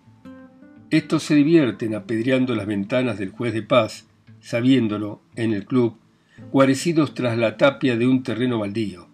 Estos 0.91 1.21
se 1.21 1.35
divierten 1.35 1.93
apedreando 1.93 2.55
las 2.55 2.65
ventanas 2.65 3.19
del 3.19 3.29
juez 3.29 3.53
de 3.53 3.61
paz, 3.61 4.07
sabiéndolo, 4.41 5.21
en 5.35 5.53
el 5.53 5.65
club, 5.65 5.97
guarecidos 6.51 7.13
tras 7.13 7.37
la 7.37 7.57
tapia 7.57 7.95
de 7.95 8.07
un 8.07 8.23
terreno 8.23 8.57
baldío. 8.57 9.07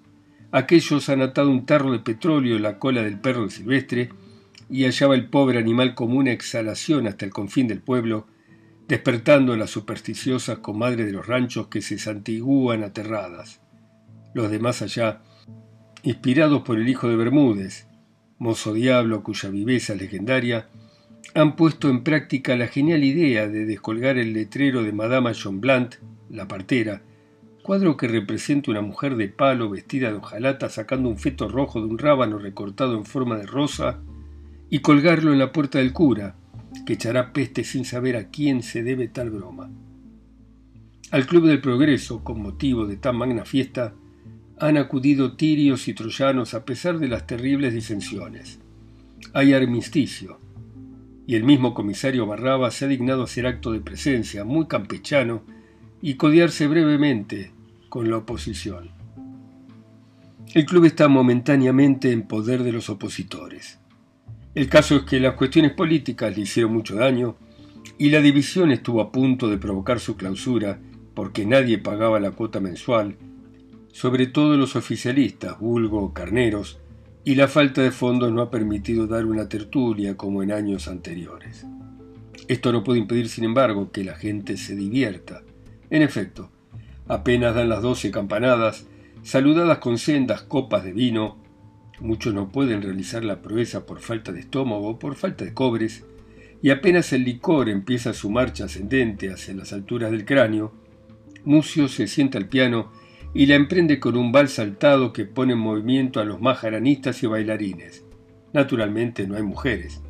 Aquellos 0.52 1.10
han 1.10 1.22
atado 1.22 1.50
un 1.50 1.66
tarro 1.66 1.92
de 1.92 2.00
petróleo 2.00 2.56
en 2.56 2.64
la 2.64 2.80
cola 2.80 3.04
del 3.04 3.20
perro 3.20 3.50
silvestre 3.50 4.10
y 4.70 4.86
hallaba 4.86 5.16
el 5.16 5.28
pobre 5.28 5.60
animal 5.60 5.96
como 5.96 6.18
una 6.18 6.32
exhalación 6.32 7.08
hasta 7.08 7.26
el 7.26 7.32
confín 7.32 7.68
del 7.68 7.82
pueblo, 7.82 8.26
despertando 8.88 9.52
a 9.52 9.58
las 9.58 9.72
supersticiosas 9.72 10.60
comadres 10.60 11.08
de 11.08 11.12
los 11.12 11.28
ranchos 11.28 11.68
que 11.68 11.82
se 11.82 12.00
santiguan 12.00 12.84
aterradas. 12.84 13.60
Los 14.34 14.50
demás 14.50 14.82
allá, 14.82 15.24
inspirados 16.04 16.62
por 16.62 16.78
el 16.78 16.88
hijo 16.88 17.10
de 17.10 17.18
Bermúdez, 17.18 17.88
mozo 18.38 18.74
diablo 18.74 19.24
cuya 19.24 19.50
viveza 19.50 19.94
legendaria, 19.94 20.70
han 21.34 21.56
puesto 21.56 21.90
en 21.90 22.04
práctica 22.04 22.56
la 22.56 22.68
genial 22.68 23.04
idea 23.04 23.48
de 23.48 23.66
descolgar 23.66 24.18
el 24.18 24.34
letrero 24.34 24.84
de 24.84 24.94
Madama 24.94 25.34
John 25.34 25.60
Blunt, 25.60 25.96
la 26.30 26.48
partera, 26.48 27.02
cuadro 27.64 27.98
que 27.98 28.08
representa 28.08 28.72
una 28.72 28.82
mujer 28.82 29.16
de 29.16 29.28
palo 29.28 29.70
vestida 29.70 30.10
de 30.12 30.18
hojalata 30.18 30.70
sacando 30.70 31.10
un 31.10 31.18
feto 31.18 31.50
rojo 31.50 31.82
de 31.82 31.88
un 31.88 31.98
rábano 31.98 32.38
recortado 32.38 32.98
en 32.98 33.06
forma 33.06 33.38
de 33.38 33.48
rosa, 33.48 34.00
y 34.70 34.80
colgarlo 34.80 35.34
en 35.34 35.40
la 35.40 35.52
puerta 35.52 35.80
del 35.80 35.94
cura, 35.94 36.36
que 36.86 36.94
echará 36.94 37.34
peste 37.34 37.64
sin 37.64 37.86
saber 37.86 38.16
a 38.18 38.30
quién 38.30 38.62
se 38.64 38.84
debe 38.84 39.08
tal 39.08 39.30
broma. 39.30 39.70
Al 41.12 41.26
Club 41.28 41.48
del 41.48 41.62
Progreso, 41.62 42.24
con 42.24 42.42
motivo 42.42 42.86
de 42.86 42.98
tan 42.98 43.16
magna 43.16 43.46
fiesta, 43.46 43.94
han 44.60 44.78
acudido 44.78 45.36
tirios 45.36 45.88
y 45.88 45.94
troyanos 45.94 46.54
a 46.54 46.66
pesar 46.66 46.98
de 47.00 47.08
las 47.08 47.28
terribles 47.28 47.74
disensiones. 47.74 48.60
Hay 49.34 49.54
armisticio, 49.54 50.40
y 51.28 51.36
el 51.36 51.44
mismo 51.44 51.74
comisario 51.74 52.26
Barraba 52.26 52.72
se 52.72 52.86
ha 52.86 52.88
dignado 52.88 53.24
hacer 53.24 53.48
acto 53.48 53.72
de 53.72 53.80
presencia, 53.80 54.44
muy 54.44 54.68
campechano, 54.68 55.44
y 56.02 56.16
codiarse 56.16 56.68
brevemente 56.68 57.52
con 57.90 58.10
la 58.10 58.18
oposición. 58.18 58.92
El 60.54 60.66
club 60.66 60.86
está 60.86 61.08
momentáneamente 61.08 62.12
en 62.12 62.28
poder 62.28 62.64
de 62.64 62.72
los 62.72 62.90
opositores. 62.90 63.80
El 64.54 64.70
caso 64.70 64.96
es 64.96 65.04
que 65.04 65.20
las 65.20 65.34
cuestiones 65.34 65.74
políticas 65.74 66.36
le 66.36 66.44
hicieron 66.44 66.74
mucho 66.74 66.96
daño 66.96 67.38
y 67.98 68.10
la 68.10 68.22
división 68.22 68.72
estuvo 68.72 69.02
a 69.02 69.12
punto 69.12 69.50
de 69.50 69.58
provocar 69.58 70.00
su 70.00 70.16
clausura 70.16 70.80
porque 71.14 71.46
nadie 71.46 71.78
pagaba 71.78 72.20
la 72.20 72.32
cuota 72.32 72.60
mensual, 72.60 73.18
sobre 73.92 74.28
todo 74.28 74.58
los 74.58 74.76
oficialistas, 74.76 75.60
vulgo 75.60 76.14
carneros, 76.14 76.80
y 77.26 77.34
la 77.34 77.48
falta 77.48 77.82
de 77.82 77.90
fondos 77.90 78.32
no 78.32 78.44
ha 78.44 78.52
permitido 78.52 79.08
dar 79.08 79.26
una 79.26 79.50
tertulia 79.50 80.16
como 80.16 80.44
en 80.44 80.52
años 80.52 80.88
anteriores. 80.88 81.66
Esto 82.48 82.72
no 82.72 82.84
puede 82.84 83.00
impedir, 83.00 83.30
sin 83.30 83.44
embargo, 83.44 83.92
que 83.92 84.04
la 84.04 84.14
gente 84.14 84.58
se 84.58 84.76
divierta. 84.76 85.42
En 85.90 86.04
efecto, 86.04 86.52
apenas 87.08 87.56
dan 87.56 87.70
las 87.70 87.82
doce 87.82 88.12
campanadas, 88.12 88.86
saludadas 89.24 89.80
con 89.80 89.98
sendas 89.98 90.44
copas 90.44 90.84
de 90.84 90.94
vino, 90.94 91.38
muchos 92.00 92.32
no 92.36 92.52
pueden 92.52 92.84
realizar 92.84 93.26
la 93.26 93.42
proeza 93.42 93.88
por 93.88 94.02
falta 94.02 94.32
de 94.32 94.42
estómago 94.42 94.90
o 94.90 95.00
por 95.00 95.16
falta 95.16 95.44
de 95.44 95.54
cobres, 95.56 96.06
y 96.62 96.70
apenas 96.70 97.12
el 97.12 97.24
licor 97.24 97.70
empieza 97.70 98.14
su 98.14 98.30
marcha 98.30 98.66
ascendente 98.66 99.32
hacia 99.32 99.56
las 99.56 99.74
alturas 99.74 100.12
del 100.12 100.26
cráneo, 100.26 100.74
Mucio 101.44 101.88
se 101.88 102.08
sienta 102.08 102.38
al 102.38 102.50
piano 102.50 102.92
y 103.36 103.48
la 103.48 103.56
emprende 103.56 104.00
con 104.00 104.16
un 104.16 104.32
vals 104.32 104.54
saltado 104.54 105.12
que 105.12 105.26
pone 105.26 105.54
en 105.54 105.60
movimiento 105.60 106.22
a 106.22 106.26
los 106.26 106.40
majaranistas 106.40 107.22
y 107.22 107.28
bailarines. 107.28 108.06
Naturalmente 108.54 109.28
no 109.28 109.36
hay 109.36 109.44
mujeres. 109.44 110.02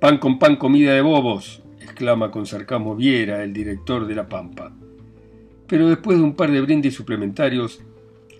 Pan 0.00 0.18
con 0.18 0.40
pan, 0.40 0.56
comida 0.56 0.92
de 0.92 1.00
bobos, 1.00 1.62
exclama 1.80 2.32
con 2.32 2.46
sarcasmo 2.46 2.96
Viera, 2.96 3.44
el 3.44 3.52
director 3.52 4.04
de 4.04 4.16
La 4.16 4.28
Pampa. 4.28 4.74
Pero 5.68 5.88
después 5.88 6.18
de 6.18 6.24
un 6.24 6.34
par 6.34 6.50
de 6.50 6.60
brindis 6.60 6.94
suplementarios, 6.94 7.82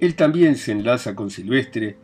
él 0.01 0.17
también 0.17 0.57
se 0.57 0.73
enlaza 0.73 1.15
con 1.15 1.31
Silvestre, 1.31 1.97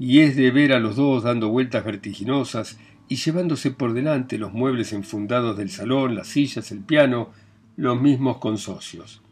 y 0.00 0.20
es 0.20 0.34
de 0.34 0.50
ver 0.50 0.72
a 0.72 0.80
los 0.80 0.96
dos 0.96 1.22
dando 1.22 1.48
vueltas 1.50 1.84
vertiginosas 1.84 2.76
y 3.08 3.16
llevándose 3.16 3.70
por 3.70 3.92
delante 3.92 4.36
los 4.36 4.52
muebles 4.52 4.92
enfundados 4.92 5.56
del 5.56 5.70
salón, 5.70 6.16
las 6.16 6.26
sillas, 6.26 6.72
el 6.72 6.80
piano, 6.80 7.30
los 7.76 8.00
mismos 8.00 8.38
con 8.38 8.58
socios. 8.58 9.22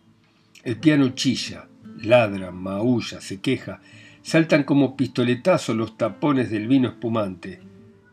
El 0.62 0.76
piano 0.76 1.08
chilla, 1.08 1.66
ladra, 2.04 2.50
maulla, 2.50 3.20
se 3.20 3.40
queja, 3.40 3.80
saltan 4.22 4.64
como 4.64 4.96
pistoletazos 4.96 5.76
los 5.76 5.96
tapones 5.96 6.50
del 6.50 6.66
vino 6.68 6.88
espumante. 6.88 7.60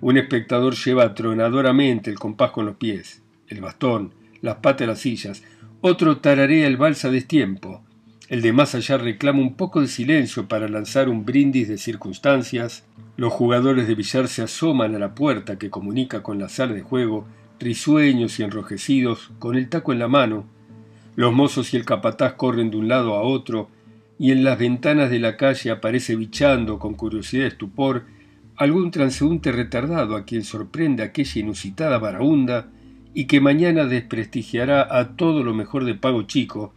Un 0.02 0.18
espectador 0.18 0.76
lleva 0.76 1.04
atronadoramente 1.04 2.10
el 2.10 2.20
compás 2.20 2.52
con 2.52 2.66
los 2.66 2.76
pies, 2.76 3.22
el 3.48 3.62
bastón, 3.62 4.14
las 4.42 4.56
patas 4.56 4.80
de 4.80 4.88
las 4.88 5.00
sillas. 5.00 5.44
Otro 5.82 6.18
tararea 6.18 6.68
el 6.68 6.78
vals 6.78 7.06
a 7.06 7.12
destiempo. 7.12 7.82
El 8.28 8.42
de 8.42 8.54
más 8.54 8.76
allá 8.76 8.98
reclama 8.98 9.40
un 9.40 9.56
poco 9.56 9.82
de 9.82 9.88
silencio 9.88 10.48
para 10.48 10.68
lanzar 10.68 11.10
un 11.10 11.26
brindis 11.26 11.68
de 11.68 11.78
circunstancias. 11.78 12.86
Los 13.18 13.34
jugadores 13.34 13.88
de 13.88 13.96
billar 13.96 14.28
se 14.28 14.42
asoman 14.42 14.96
a 14.96 15.00
la 15.00 15.14
puerta 15.14 15.60
que 15.60 15.70
comunica 15.70 16.24
con 16.24 16.40
la 16.40 16.50
sala 16.50 16.74
de 16.74 16.82
juego, 16.82 17.28
risueños 17.60 18.40
y 18.40 18.44
enrojecidos, 18.44 19.32
con 19.38 19.56
el 19.56 19.70
taco 19.70 19.92
en 19.92 20.00
la 20.00 20.08
mano. 20.08 20.46
Los 21.16 21.34
mozos 21.34 21.74
y 21.74 21.78
el 21.78 21.86
capataz 21.86 22.34
corren 22.34 22.72
de 22.72 22.78
un 22.78 22.88
lado 22.88 23.16
a 23.16 23.22
otro, 23.22 23.70
y 24.22 24.32
en 24.32 24.44
las 24.44 24.60
ventanas 24.60 25.10
de 25.10 25.18
la 25.18 25.36
calle 25.36 25.72
aparece 25.72 26.16
bichando 26.16 26.78
con 26.78 26.94
curiosidad 26.94 27.46
y 27.46 27.48
estupor 27.48 28.04
algún 28.56 28.92
transeúnte 28.92 29.52
retardado 29.52 30.16
a 30.16 30.26
quien 30.26 30.44
sorprende 30.44 31.02
aquella 31.02 31.42
inusitada 31.42 31.98
varaunda 31.98 32.70
y 33.16 33.26
que 33.26 33.42
mañana 33.42 33.86
desprestigiará 33.86 34.96
a 34.96 35.16
todo 35.16 35.44
lo 35.44 35.56
mejor 35.56 35.86
de 35.86 35.96
Pago 35.96 36.22
Chico, 36.22 36.72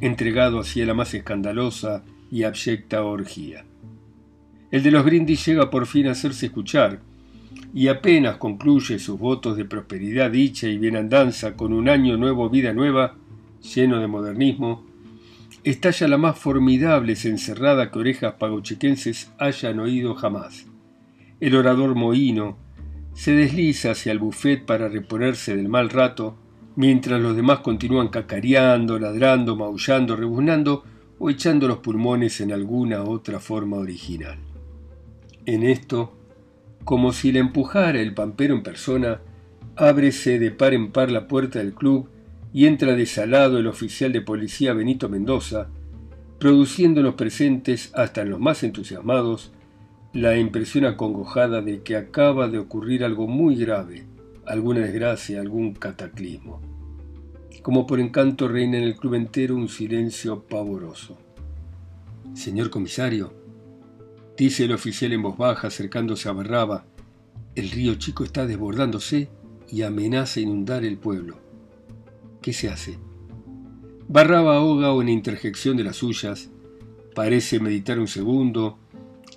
entregado 0.00 0.58
hacia 0.58 0.86
la 0.86 0.94
más 0.94 1.14
escandalosa 1.14 2.02
y 2.32 2.42
abyecta 2.42 3.04
orgía. 3.04 3.64
El 4.72 4.82
de 4.82 4.90
los 4.90 5.04
brindis 5.04 5.46
llega 5.46 5.70
por 5.70 5.86
fin 5.86 6.08
a 6.08 6.12
hacerse 6.12 6.46
escuchar, 6.46 6.98
y 7.72 7.86
apenas 7.86 8.38
concluye 8.38 8.98
sus 8.98 9.20
votos 9.20 9.56
de 9.56 9.66
prosperidad, 9.66 10.32
dicha 10.32 10.66
y 10.66 10.78
bienandanza 10.78 11.54
con 11.54 11.72
un 11.72 11.88
año 11.88 12.16
nuevo, 12.16 12.50
vida 12.50 12.72
nueva, 12.72 13.14
lleno 13.62 14.00
de 14.00 14.08
modernismo, 14.08 14.87
estalla 15.70 16.08
la 16.08 16.18
más 16.18 16.38
formidable 16.38 17.16
cencerrada 17.16 17.90
que 17.90 17.98
orejas 17.98 18.34
pagochiquenses 18.34 19.32
hayan 19.38 19.80
oído 19.80 20.14
jamás. 20.14 20.66
El 21.40 21.54
orador 21.54 21.94
mohino 21.94 22.56
se 23.14 23.32
desliza 23.32 23.90
hacia 23.90 24.12
el 24.12 24.18
buffet 24.18 24.64
para 24.64 24.88
reponerse 24.88 25.56
del 25.56 25.68
mal 25.68 25.90
rato 25.90 26.38
mientras 26.76 27.20
los 27.20 27.34
demás 27.34 27.58
continúan 27.58 28.08
cacareando, 28.08 28.98
ladrando, 28.98 29.56
maullando, 29.56 30.14
rebuznando 30.14 30.84
o 31.18 31.28
echando 31.28 31.66
los 31.66 31.78
pulmones 31.78 32.40
en 32.40 32.52
alguna 32.52 33.02
otra 33.02 33.40
forma 33.40 33.78
original. 33.78 34.38
En 35.44 35.64
esto, 35.64 36.16
como 36.84 37.12
si 37.12 37.32
le 37.32 37.40
empujara 37.40 38.00
el 38.00 38.14
pampero 38.14 38.54
en 38.54 38.62
persona, 38.62 39.20
ábrese 39.74 40.38
de 40.38 40.52
par 40.52 40.72
en 40.72 40.92
par 40.92 41.10
la 41.10 41.26
puerta 41.26 41.58
del 41.58 41.74
club 41.74 42.08
y 42.52 42.66
entra 42.66 42.94
desalado 42.94 43.58
el 43.58 43.66
oficial 43.66 44.12
de 44.12 44.22
policía 44.22 44.72
Benito 44.72 45.08
Mendoza, 45.08 45.68
produciendo 46.38 47.00
en 47.00 47.06
los 47.06 47.14
presentes, 47.14 47.90
hasta 47.94 48.22
en 48.22 48.30
los 48.30 48.40
más 48.40 48.62
entusiasmados, 48.62 49.52
la 50.12 50.38
impresión 50.38 50.84
acongojada 50.84 51.60
de 51.60 51.82
que 51.82 51.96
acaba 51.96 52.48
de 52.48 52.58
ocurrir 52.58 53.04
algo 53.04 53.26
muy 53.26 53.56
grave, 53.56 54.06
alguna 54.46 54.80
desgracia, 54.80 55.40
algún 55.40 55.74
cataclismo. 55.74 56.60
Como 57.62 57.86
por 57.86 58.00
encanto 58.00 58.48
reina 58.48 58.78
en 58.78 58.84
el 58.84 58.96
club 58.96 59.14
entero 59.14 59.54
un 59.54 59.68
silencio 59.68 60.44
pavoroso. 60.44 61.18
Señor 62.34 62.70
comisario, 62.70 63.34
dice 64.36 64.64
el 64.64 64.72
oficial 64.72 65.12
en 65.12 65.22
voz 65.22 65.36
baja 65.36 65.68
acercándose 65.68 66.28
a 66.28 66.32
Barraba, 66.32 66.86
el 67.54 67.70
río 67.70 67.96
Chico 67.96 68.24
está 68.24 68.46
desbordándose 68.46 69.28
y 69.68 69.82
amenaza 69.82 70.40
inundar 70.40 70.84
el 70.84 70.96
pueblo. 70.96 71.47
¿Qué 72.48 72.54
se 72.54 72.70
hace? 72.70 72.98
Barraba 74.08 74.56
ahoga 74.56 74.94
una 74.94 75.10
interjección 75.10 75.76
de 75.76 75.84
las 75.84 75.96
suyas, 75.96 76.48
parece 77.14 77.60
meditar 77.60 77.98
un 77.98 78.08
segundo, 78.08 78.78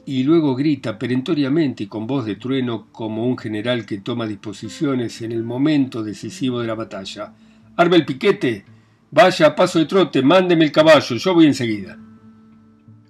y 0.06 0.24
luego 0.24 0.56
grita 0.56 0.98
perentoriamente 0.98 1.84
y 1.84 1.88
con 1.88 2.08
voz 2.08 2.24
de 2.24 2.38
trueno 2.38 2.88
como 2.94 3.28
un 3.28 3.38
general 3.38 3.86
que 3.86 3.98
toma 3.98 4.28
disposiciones 4.28 5.22
en 5.24 5.34
el 5.34 5.44
momento 5.44 6.04
decisivo 6.04 6.62
de 6.62 6.68
la 6.68 6.76
batalla. 6.76 7.34
Arme 7.76 7.98
el 7.98 8.06
piquete, 8.06 8.64
vaya 9.12 9.48
a 9.48 9.56
paso 9.58 9.80
de 9.80 9.88
trote, 9.88 10.22
mándeme 10.22 10.64
el 10.64 10.72
caballo, 10.72 11.18
yo 11.18 11.34
voy 11.34 11.48
enseguida. 11.48 12.00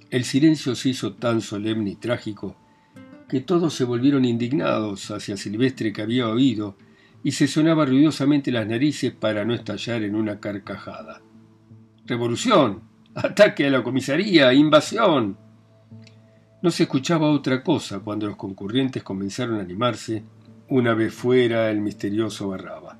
El 0.09 0.23
silencio 0.23 0.73
se 0.73 0.89
hizo 0.89 1.13
tan 1.13 1.41
solemne 1.41 1.91
y 1.91 1.95
trágico 1.97 2.55
que 3.29 3.41
todos 3.41 3.75
se 3.75 3.83
volvieron 3.83 4.25
indignados 4.25 5.11
hacia 5.11 5.37
Silvestre 5.37 5.93
que 5.93 6.01
había 6.01 6.27
oído 6.27 6.75
y 7.23 7.31
se 7.31 7.47
sonaba 7.47 7.85
ruidosamente 7.85 8.51
las 8.51 8.67
narices 8.67 9.11
para 9.11 9.45
no 9.45 9.53
estallar 9.53 10.03
en 10.03 10.15
una 10.15 10.39
carcajada. 10.39 11.21
Revolución, 12.05 12.81
ataque 13.15 13.67
a 13.67 13.69
la 13.69 13.83
comisaría, 13.83 14.53
invasión. 14.53 15.37
No 16.61 16.71
se 16.71 16.83
escuchaba 16.83 17.29
otra 17.29 17.63
cosa 17.63 17.99
cuando 17.99 18.27
los 18.27 18.35
concurrentes 18.35 19.03
comenzaron 19.03 19.57
a 19.59 19.61
animarse, 19.61 20.23
una 20.69 20.93
vez 20.93 21.13
fuera 21.13 21.69
el 21.69 21.81
misterioso 21.81 22.49
Barraba. 22.49 22.99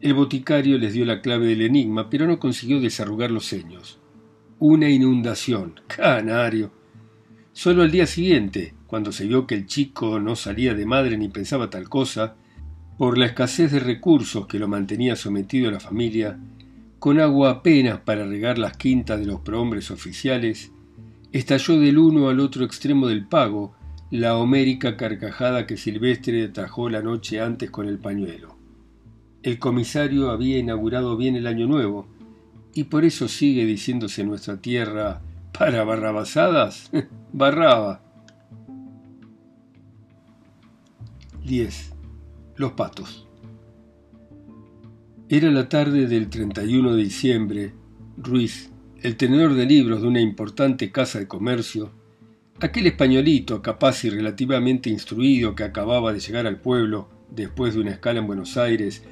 El 0.00 0.14
boticario 0.14 0.78
les 0.78 0.92
dio 0.92 1.04
la 1.04 1.20
clave 1.20 1.46
del 1.46 1.62
enigma, 1.62 2.08
pero 2.08 2.26
no 2.26 2.38
consiguió 2.38 2.80
desarrugar 2.80 3.30
los 3.30 3.46
ceños. 3.46 3.98
Una 4.58 4.88
inundación. 4.88 5.80
Canario. 5.86 6.70
Solo 7.52 7.82
al 7.82 7.90
día 7.90 8.06
siguiente, 8.06 8.74
cuando 8.86 9.12
se 9.12 9.26
vio 9.26 9.46
que 9.46 9.54
el 9.54 9.66
chico 9.66 10.18
no 10.20 10.36
salía 10.36 10.74
de 10.74 10.86
madre 10.86 11.18
ni 11.18 11.28
pensaba 11.28 11.68
tal 11.68 11.88
cosa, 11.88 12.36
por 13.00 13.16
la 13.16 13.24
escasez 13.24 13.72
de 13.72 13.80
recursos 13.80 14.46
que 14.46 14.58
lo 14.58 14.68
mantenía 14.68 15.16
sometido 15.16 15.70
a 15.70 15.72
la 15.72 15.80
familia, 15.80 16.38
con 16.98 17.18
agua 17.18 17.48
apenas 17.48 18.00
para 18.00 18.26
regar 18.26 18.58
las 18.58 18.76
quintas 18.76 19.18
de 19.18 19.24
los 19.24 19.40
prohombres 19.40 19.90
oficiales, 19.90 20.70
estalló 21.32 21.80
del 21.80 21.96
uno 21.96 22.28
al 22.28 22.40
otro 22.40 22.62
extremo 22.62 23.08
del 23.08 23.26
pago 23.26 23.74
la 24.10 24.36
homérica 24.36 24.98
carcajada 24.98 25.66
que 25.66 25.78
Silvestre 25.78 26.44
atajó 26.44 26.90
la 26.90 27.00
noche 27.00 27.40
antes 27.40 27.70
con 27.70 27.88
el 27.88 27.98
pañuelo. 27.98 28.58
El 29.42 29.58
comisario 29.58 30.28
había 30.30 30.58
inaugurado 30.58 31.16
bien 31.16 31.36
el 31.36 31.46
año 31.46 31.66
nuevo, 31.66 32.06
y 32.74 32.84
por 32.84 33.06
eso 33.06 33.28
sigue 33.28 33.64
diciéndose 33.64 34.20
en 34.20 34.28
nuestra 34.28 34.58
tierra, 34.58 35.22
para 35.58 35.84
barrabasadas, 35.84 36.90
barraba. 37.32 38.02
10. 41.46 41.99
Los 42.60 42.72
patos. 42.72 43.26
Era 45.30 45.50
la 45.50 45.70
tarde 45.70 46.06
del 46.06 46.28
31 46.28 46.94
de 46.94 47.02
diciembre. 47.02 47.72
Ruiz, 48.18 48.70
el 49.00 49.16
tenedor 49.16 49.54
de 49.54 49.64
libros 49.64 50.02
de 50.02 50.08
una 50.08 50.20
importante 50.20 50.92
casa 50.92 51.18
de 51.18 51.26
comercio, 51.26 51.90
aquel 52.60 52.88
españolito 52.88 53.62
capaz 53.62 54.04
y 54.04 54.10
relativamente 54.10 54.90
instruido 54.90 55.54
que 55.54 55.64
acababa 55.64 56.12
de 56.12 56.20
llegar 56.20 56.46
al 56.46 56.60
pueblo 56.60 57.08
después 57.30 57.72
de 57.72 57.80
una 57.80 57.92
escala 57.92 58.20
en 58.20 58.26
Buenos 58.26 58.58
Aires, 58.58 59.04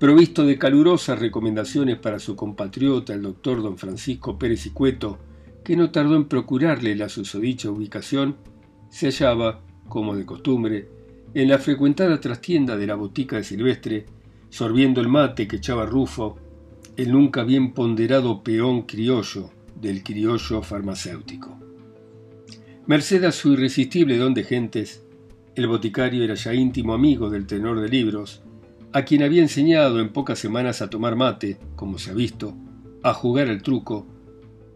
provisto 0.00 0.44
de 0.44 0.58
calurosas 0.58 1.20
recomendaciones 1.20 1.98
para 1.98 2.18
su 2.18 2.34
compatriota 2.34 3.14
el 3.14 3.22
doctor 3.22 3.62
don 3.62 3.78
Francisco 3.78 4.36
Pérez 4.36 4.66
y 4.66 4.70
Cueto, 4.70 5.20
que 5.62 5.76
no 5.76 5.92
tardó 5.92 6.16
en 6.16 6.24
procurarle 6.24 6.96
la 6.96 7.08
susodicha 7.08 7.70
ubicación, 7.70 8.34
se 8.90 9.06
hallaba, 9.06 9.62
como 9.88 10.16
de 10.16 10.26
costumbre, 10.26 10.95
en 11.42 11.50
la 11.50 11.58
frecuentada 11.58 12.18
trastienda 12.18 12.78
de 12.78 12.86
la 12.86 12.94
botica 12.94 13.36
de 13.36 13.44
Silvestre, 13.44 14.06
sorbiendo 14.48 15.02
el 15.02 15.08
mate 15.08 15.46
que 15.46 15.56
echaba 15.56 15.84
Rufo 15.84 16.38
el 16.96 17.12
nunca 17.12 17.44
bien 17.44 17.74
ponderado 17.74 18.42
peón 18.42 18.82
criollo 18.82 19.50
del 19.78 20.02
criollo 20.02 20.62
farmacéutico. 20.62 21.58
Merced 22.86 23.22
a 23.24 23.32
su 23.32 23.52
irresistible 23.52 24.16
don 24.16 24.32
de 24.32 24.44
gentes, 24.44 25.04
el 25.54 25.66
boticario 25.66 26.24
era 26.24 26.32
ya 26.32 26.54
íntimo 26.54 26.94
amigo 26.94 27.28
del 27.28 27.46
tenor 27.46 27.80
de 27.80 27.90
libros, 27.90 28.42
a 28.94 29.02
quien 29.02 29.22
había 29.22 29.42
enseñado 29.42 30.00
en 30.00 30.14
pocas 30.14 30.38
semanas 30.38 30.80
a 30.80 30.88
tomar 30.88 31.16
mate, 31.16 31.58
como 31.74 31.98
se 31.98 32.12
ha 32.12 32.14
visto, 32.14 32.56
a 33.02 33.12
jugar 33.12 33.48
al 33.48 33.60
truco 33.60 34.06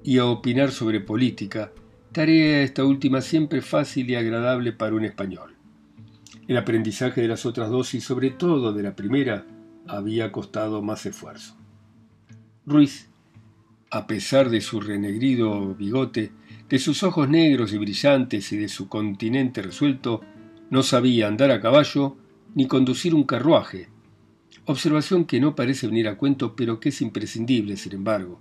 y 0.04 0.18
a 0.18 0.26
opinar 0.26 0.72
sobre 0.72 1.00
política, 1.00 1.72
tarea 2.12 2.60
esta 2.60 2.84
última 2.84 3.22
siempre 3.22 3.62
fácil 3.62 4.10
y 4.10 4.14
agradable 4.14 4.72
para 4.72 4.94
un 4.94 5.06
español. 5.06 5.49
El 6.50 6.56
aprendizaje 6.56 7.20
de 7.20 7.28
las 7.28 7.46
otras 7.46 7.70
dos 7.70 7.94
y 7.94 8.00
sobre 8.00 8.30
todo 8.30 8.72
de 8.72 8.82
la 8.82 8.96
primera 8.96 9.46
había 9.86 10.32
costado 10.32 10.82
más 10.82 11.06
esfuerzo. 11.06 11.54
Ruiz, 12.66 13.08
a 13.88 14.08
pesar 14.08 14.50
de 14.50 14.60
su 14.60 14.80
renegrido 14.80 15.76
bigote, 15.76 16.32
de 16.68 16.78
sus 16.80 17.04
ojos 17.04 17.28
negros 17.28 17.72
y 17.72 17.78
brillantes 17.78 18.50
y 18.50 18.56
de 18.56 18.66
su 18.66 18.88
continente 18.88 19.62
resuelto, 19.62 20.22
no 20.70 20.82
sabía 20.82 21.28
andar 21.28 21.52
a 21.52 21.60
caballo 21.60 22.16
ni 22.56 22.66
conducir 22.66 23.14
un 23.14 23.22
carruaje, 23.22 23.88
observación 24.64 25.26
que 25.26 25.38
no 25.38 25.54
parece 25.54 25.86
venir 25.86 26.08
a 26.08 26.18
cuento 26.18 26.56
pero 26.56 26.80
que 26.80 26.88
es 26.88 27.00
imprescindible, 27.00 27.76
sin 27.76 27.92
embargo. 27.92 28.40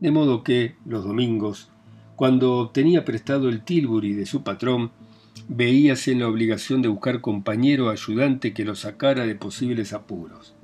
De 0.00 0.10
modo 0.10 0.42
que, 0.42 0.76
los 0.86 1.04
domingos, 1.04 1.68
cuando 2.16 2.54
obtenía 2.54 3.04
prestado 3.04 3.50
el 3.50 3.64
Tilbury 3.64 4.14
de 4.14 4.24
su 4.24 4.42
patrón, 4.42 4.92
veíase 5.48 6.12
en 6.12 6.20
la 6.20 6.28
obligación 6.28 6.82
de 6.82 6.88
buscar 6.88 7.20
compañero 7.20 7.86
o 7.86 7.90
ayudante 7.90 8.52
que 8.52 8.64
lo 8.64 8.74
sacara 8.74 9.26
de 9.26 9.34
posibles 9.34 9.92
apuros. 9.92 10.54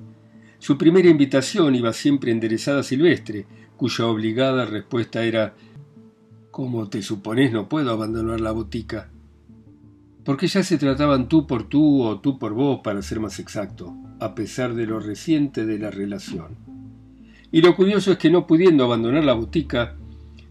Su 0.59 0.77
primera 0.77 1.09
invitación 1.09 1.75
iba 1.75 1.93
siempre 1.93 2.31
enderezada 2.31 2.81
a 2.81 2.83
Silvestre, 2.83 3.45
cuya 3.77 4.07
obligada 4.07 4.65
respuesta 4.65 5.23
era 5.23 5.53
¿Cómo 6.51 6.89
te 6.89 7.01
supones 7.01 7.53
no 7.53 7.69
puedo 7.69 7.91
abandonar 7.91 8.41
la 8.41 8.51
botica? 8.51 9.09
Porque 10.25 10.47
ya 10.47 10.63
se 10.63 10.77
trataban 10.77 11.29
tú 11.29 11.47
por 11.47 11.69
tú 11.69 12.03
o 12.03 12.19
tú 12.19 12.37
por 12.37 12.53
vos, 12.53 12.81
para 12.83 13.01
ser 13.01 13.19
más 13.19 13.39
exacto, 13.39 13.95
a 14.19 14.35
pesar 14.35 14.73
de 14.73 14.85
lo 14.85 14.99
reciente 14.99 15.65
de 15.65 15.79
la 15.79 15.91
relación. 15.91 16.57
Y 17.51 17.61
lo 17.61 17.75
curioso 17.75 18.11
es 18.11 18.17
que 18.17 18.29
no 18.29 18.45
pudiendo 18.45 18.83
abandonar 18.83 19.23
la 19.23 19.33
botica, 19.33 19.95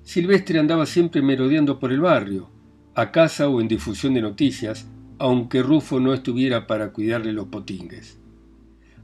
Silvestre 0.02 0.58
andaba 0.58 0.86
siempre 0.86 1.20
merodeando 1.20 1.78
por 1.78 1.92
el 1.92 2.00
barrio, 2.00 2.48
a 2.98 3.12
casa 3.12 3.48
o 3.48 3.60
en 3.60 3.68
difusión 3.68 4.14
de 4.14 4.20
noticias, 4.20 4.88
aunque 5.20 5.62
Rufo 5.62 6.00
no 6.00 6.12
estuviera 6.12 6.66
para 6.66 6.90
cuidarle 6.90 7.32
los 7.32 7.46
potingues. 7.46 8.18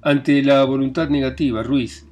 Ante 0.03 0.43
la 0.43 0.65
voluntad 0.65 1.11
negativa, 1.11 1.63
Ruiz, 1.63 2.05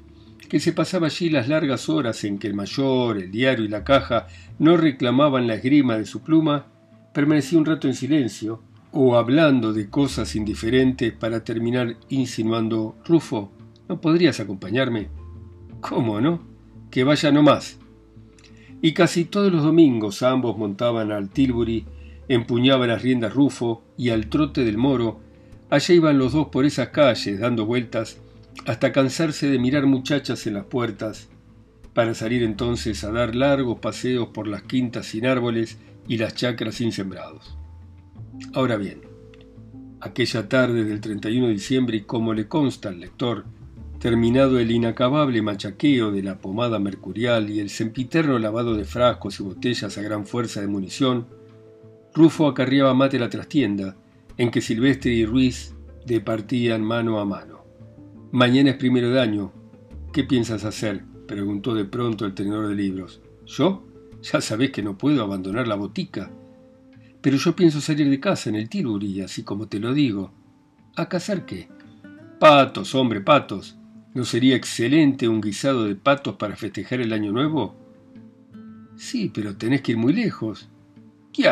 que 0.49 0.61
se 0.61 0.73
pasaba 0.73 1.09
allí 1.09 1.29
las 1.29 1.49
largas 1.49 1.89
horas 1.89 2.23
en 2.23 2.39
que 2.39 2.47
el 2.47 2.55
mayor, 2.55 3.19
el 3.19 3.33
diario 3.33 3.65
y 3.65 3.69
la 3.69 3.83
caja 3.83 4.29
no 4.61 4.77
reclamaban 4.77 5.49
la 5.49 5.57
esgrima 5.57 5.99
de 5.99 6.07
su 6.07 6.23
pluma, 6.23 6.67
permanecía 7.13 7.59
un 7.59 7.67
rato 7.67 7.89
en 7.89 7.95
silencio, 7.95 8.63
o 8.93 9.17
hablando 9.17 9.73
de 9.73 9.91
cosas 9.91 10.37
indiferentes 10.37 11.13
para 11.13 11.43
terminar 11.43 11.97
insinuando 12.11 12.95
Rufo, 13.05 13.51
¿no 13.89 14.01
podrías 14.01 14.39
acompañarme? 14.39 15.09
¿Cómo 15.81 16.21
no? 16.21 16.47
Que 16.93 17.03
vaya 17.03 17.33
no 17.33 17.43
más. 17.43 17.82
Y 18.83 18.93
casi 18.93 19.25
todos 19.25 19.53
los 19.53 19.63
domingos 19.63 20.25
ambos 20.25 20.59
montaban 20.59 21.13
al 21.13 21.31
Tilbury, 21.31 21.87
empuñaba 22.29 22.87
las 22.87 23.01
riendas 23.01 23.33
Rufo 23.33 23.85
y 23.97 24.11
al 24.11 24.27
trote 24.27 24.65
del 24.65 24.77
moro, 24.77 25.21
allá 25.71 25.95
iban 25.95 26.19
los 26.19 26.33
dos 26.33 26.49
por 26.49 26.67
esas 26.67 26.89
calles 26.89 27.39
dando 27.39 27.65
vueltas 27.65 28.21
hasta 28.67 28.93
cansarse 28.93 29.49
de 29.49 29.59
mirar 29.61 29.87
muchachas 29.87 30.47
en 30.47 30.55
las 30.55 30.65
puertas, 30.65 31.29
para 31.95 32.15
salir 32.15 32.43
entonces 32.43 33.05
a 33.05 33.13
dar 33.13 33.35
largos 33.35 33.79
paseos 33.79 34.29
por 34.29 34.49
las 34.49 34.65
quintas 34.65 35.07
sin 35.07 35.27
árboles 35.27 35.79
y 36.09 36.19
las 36.19 36.35
chacras 36.35 36.75
sin 36.75 36.91
sembrados. 36.91 37.57
Ahora 38.53 38.77
bien, 38.77 39.03
aquella 40.01 40.49
tarde 40.49 40.85
del 40.85 41.01
31 41.01 41.47
de 41.47 41.53
diciembre, 41.53 41.97
y 41.99 42.03
como 42.03 42.35
le 42.35 42.49
consta 42.49 42.89
al 42.89 42.99
lector, 42.99 43.45
terminado 44.03 44.59
el 44.59 44.73
inacabable 44.73 45.43
machaqueo 45.43 46.11
de 46.11 46.25
la 46.25 46.41
pomada 46.41 46.81
mercurial 46.81 47.49
y 47.51 47.61
el 47.61 47.71
sempiterno 47.71 48.37
lavado 48.41 48.75
de 48.75 48.85
frascos 48.85 49.39
y 49.39 49.45
botellas 49.45 49.97
a 49.97 50.03
gran 50.03 50.27
fuerza 50.27 50.61
de 50.61 50.67
munición, 50.67 51.29
Rufo 52.13 52.49
acarreaba 52.49 52.95
mate 52.95 53.21
la 53.21 53.31
trastienda, 53.31 53.95
en 54.39 54.51
que 54.51 54.61
Silvestre 54.61 55.13
y 55.13 55.25
Ruiz 55.25 55.77
departían 56.05 56.83
mano 56.83 57.21
a 57.21 57.25
mano. 57.25 57.65
Mañana 58.33 58.71
es 58.71 58.77
primero 58.77 59.09
de 59.09 59.21
año. 59.21 59.53
¿Qué 60.13 60.25
piensas 60.25 60.65
hacer? 60.65 61.05
preguntó 61.29 61.73
de 61.73 61.85
pronto 61.85 62.27
el 62.27 62.35
tenedor 62.35 62.67
de 62.67 62.75
libros. 62.75 63.21
¿Yo? 63.47 63.87
Ya 64.21 64.41
sabés 64.41 64.73
que 64.73 64.83
no 64.83 64.99
puedo 64.99 65.23
abandonar 65.23 65.69
la 65.69 65.77
botica. 65.77 66.29
Pero 67.21 67.37
yo 67.37 67.55
pienso 67.55 67.81
salir 67.81 68.11
de 68.11 68.19
casa 68.19 68.51
en 68.51 68.57
el 68.57 68.69
Tilbury, 68.69 69.21
así 69.21 69.45
como 69.45 69.69
te 69.69 69.79
lo 69.79 69.95
digo. 69.95 70.33
¿A 70.97 71.09
cazar 71.09 71.47
qué? 71.47 71.69
Patos, 72.41 72.97
hombre, 72.97 73.21
patos. 73.21 73.79
¿No 74.15 74.25
sería 74.25 74.57
excelente 74.57 75.27
un 75.27 75.41
guisado 75.41 75.85
de 75.85 75.95
patos 75.95 76.37
para 76.37 76.57
festejar 76.57 77.01
el 77.01 77.15
año 77.15 77.33
nuevo? 77.33 77.75
Sí, 78.97 79.31
pero 79.33 79.57
tenés 79.57 79.81
que 79.81 79.93
ir 79.93 79.99
muy 79.99 80.13
lejos. 80.13 80.69
¿Qué? 81.33 81.51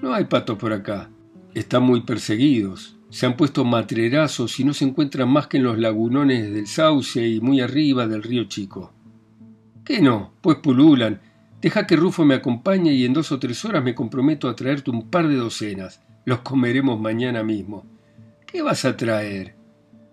No 0.00 0.14
hay 0.14 0.24
patos 0.26 0.56
por 0.58 0.72
acá. 0.72 1.10
Están 1.54 1.82
muy 1.82 2.02
perseguidos. 2.02 2.96
Se 3.10 3.26
han 3.26 3.36
puesto 3.36 3.64
matrerazos 3.64 4.58
y 4.60 4.64
no 4.64 4.74
se 4.74 4.84
encuentran 4.84 5.28
más 5.28 5.48
que 5.48 5.56
en 5.56 5.64
los 5.64 5.78
lagunones 5.78 6.52
del 6.52 6.66
Sauce 6.68 7.26
y 7.26 7.40
muy 7.40 7.60
arriba 7.60 8.06
del 8.06 8.22
río 8.22 8.44
Chico. 8.44 8.92
¿Qué 9.84 10.00
no? 10.00 10.32
Pues 10.40 10.58
pululan. 10.58 11.20
Deja 11.60 11.86
que 11.86 11.96
Rufo 11.96 12.24
me 12.24 12.34
acompañe 12.34 12.92
y 12.92 13.04
en 13.04 13.12
dos 13.12 13.32
o 13.32 13.38
tres 13.40 13.64
horas 13.64 13.82
me 13.82 13.94
comprometo 13.94 14.48
a 14.48 14.54
traerte 14.54 14.90
un 14.90 15.10
par 15.10 15.26
de 15.26 15.36
docenas. 15.36 16.00
Los 16.24 16.40
comeremos 16.40 17.00
mañana 17.00 17.42
mismo. 17.42 17.84
¿Qué 18.46 18.62
vas 18.62 18.84
a 18.84 18.96
traer? 18.96 19.63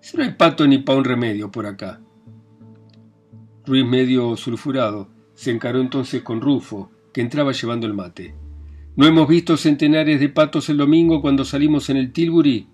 Si 0.02 0.18
no 0.18 0.24
hay 0.24 0.32
pato 0.32 0.68
ni 0.68 0.80
pa' 0.80 0.96
un 0.96 1.06
remedio 1.06 1.52
por 1.52 1.66
acá. 1.66 2.02
Ruiz 3.66 3.86
medio 3.86 4.36
sulfurado 4.36 5.10
se 5.36 5.52
encaró 5.52 5.80
entonces 5.80 6.22
con 6.24 6.42
Rufo, 6.42 6.92
que 7.14 7.22
entraba 7.22 7.52
llevando 7.52 7.88
el 7.88 7.94
mate. 7.94 8.36
¿No 8.96 9.06
hemos 9.06 9.28
visto 9.28 9.58
centenares 9.58 10.20
de 10.20 10.30
patos 10.30 10.70
el 10.70 10.78
domingo 10.78 11.22
cuando 11.22 11.46
salimos 11.46 11.90
en 11.90 11.98
el 11.98 12.12
Tilbury? 12.12 12.68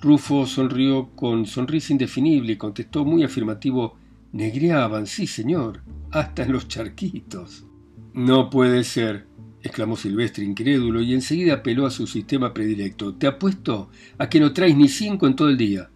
Rufo 0.00 0.46
sonrió 0.46 1.10
con 1.14 1.46
sonrisa 1.46 1.92
indefinible 1.92 2.52
y 2.52 2.56
contestó 2.56 3.04
muy 3.04 3.22
afirmativo 3.22 3.96
Negreaban, 4.32 5.06
sí, 5.06 5.26
señor, 5.26 5.82
hasta 6.10 6.42
en 6.42 6.52
los 6.52 6.66
charquitos. 6.66 7.66
No 8.14 8.50
puede 8.50 8.82
ser, 8.82 9.26
exclamó 9.62 9.94
Silvestre 9.96 10.44
incrédulo 10.44 11.02
y 11.02 11.14
enseguida 11.14 11.54
apeló 11.54 11.86
a 11.86 11.90
su 11.90 12.06
sistema 12.06 12.52
predilecto. 12.52 13.14
Te 13.14 13.26
apuesto 13.26 13.90
a 14.18 14.28
que 14.28 14.40
no 14.40 14.52
traes 14.52 14.76
ni 14.76 14.88
cinco 14.88 15.26
en 15.26 15.36
todo 15.36 15.48
el 15.48 15.56
día. 15.56 15.90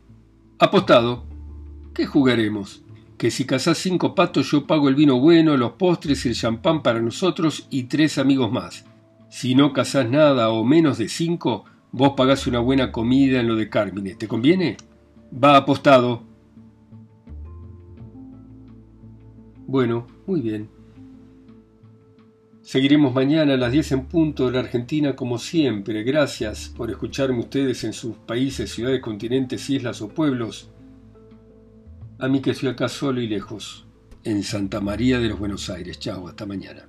Apostado. 0.58 1.24
¿Qué 1.94 2.06
jugaremos? 2.06 2.82
Que 3.18 3.30
si 3.30 3.44
cazás 3.44 3.78
cinco 3.78 4.14
patos 4.14 4.50
yo 4.50 4.66
pago 4.66 4.88
el 4.88 4.94
vino 4.94 5.18
bueno, 5.18 5.56
los 5.56 5.72
postres 5.72 6.24
y 6.26 6.30
el 6.30 6.34
champán 6.34 6.82
para 6.82 7.00
nosotros 7.00 7.66
y 7.70 7.84
tres 7.84 8.18
amigos 8.18 8.52
más. 8.52 8.84
Si 9.28 9.54
no 9.54 9.72
cazás 9.72 10.08
nada 10.08 10.50
o 10.50 10.64
menos 10.64 10.98
de 10.98 11.08
cinco, 11.08 11.64
Vos 11.98 12.12
pagás 12.14 12.46
una 12.46 12.58
buena 12.58 12.92
comida 12.92 13.40
en 13.40 13.48
lo 13.48 13.56
de 13.56 13.70
Cármine. 13.70 14.14
¿Te 14.16 14.28
conviene? 14.28 14.76
Va 15.32 15.56
apostado. 15.56 16.24
Bueno, 19.66 20.06
muy 20.26 20.42
bien. 20.42 20.68
Seguiremos 22.66 23.14
mañana 23.14 23.54
a 23.54 23.56
las 23.56 23.70
10 23.70 23.92
en 23.92 24.06
punto 24.06 24.46
de 24.46 24.50
la 24.54 24.58
Argentina 24.58 25.14
como 25.14 25.38
siempre. 25.38 26.02
Gracias 26.02 26.72
por 26.76 26.90
escucharme 26.90 27.38
ustedes 27.38 27.84
en 27.84 27.92
sus 27.92 28.16
países, 28.16 28.72
ciudades, 28.72 29.00
continentes, 29.00 29.70
islas 29.70 30.02
o 30.02 30.08
pueblos. 30.08 30.68
A 32.18 32.26
mí 32.26 32.40
que 32.40 32.50
estoy 32.50 32.70
acá 32.70 32.88
solo 32.88 33.20
y 33.20 33.28
lejos, 33.28 33.86
en 34.24 34.42
Santa 34.42 34.80
María 34.80 35.20
de 35.20 35.28
los 35.28 35.38
Buenos 35.38 35.70
Aires. 35.70 36.00
Chao, 36.00 36.26
hasta 36.26 36.44
mañana. 36.44 36.88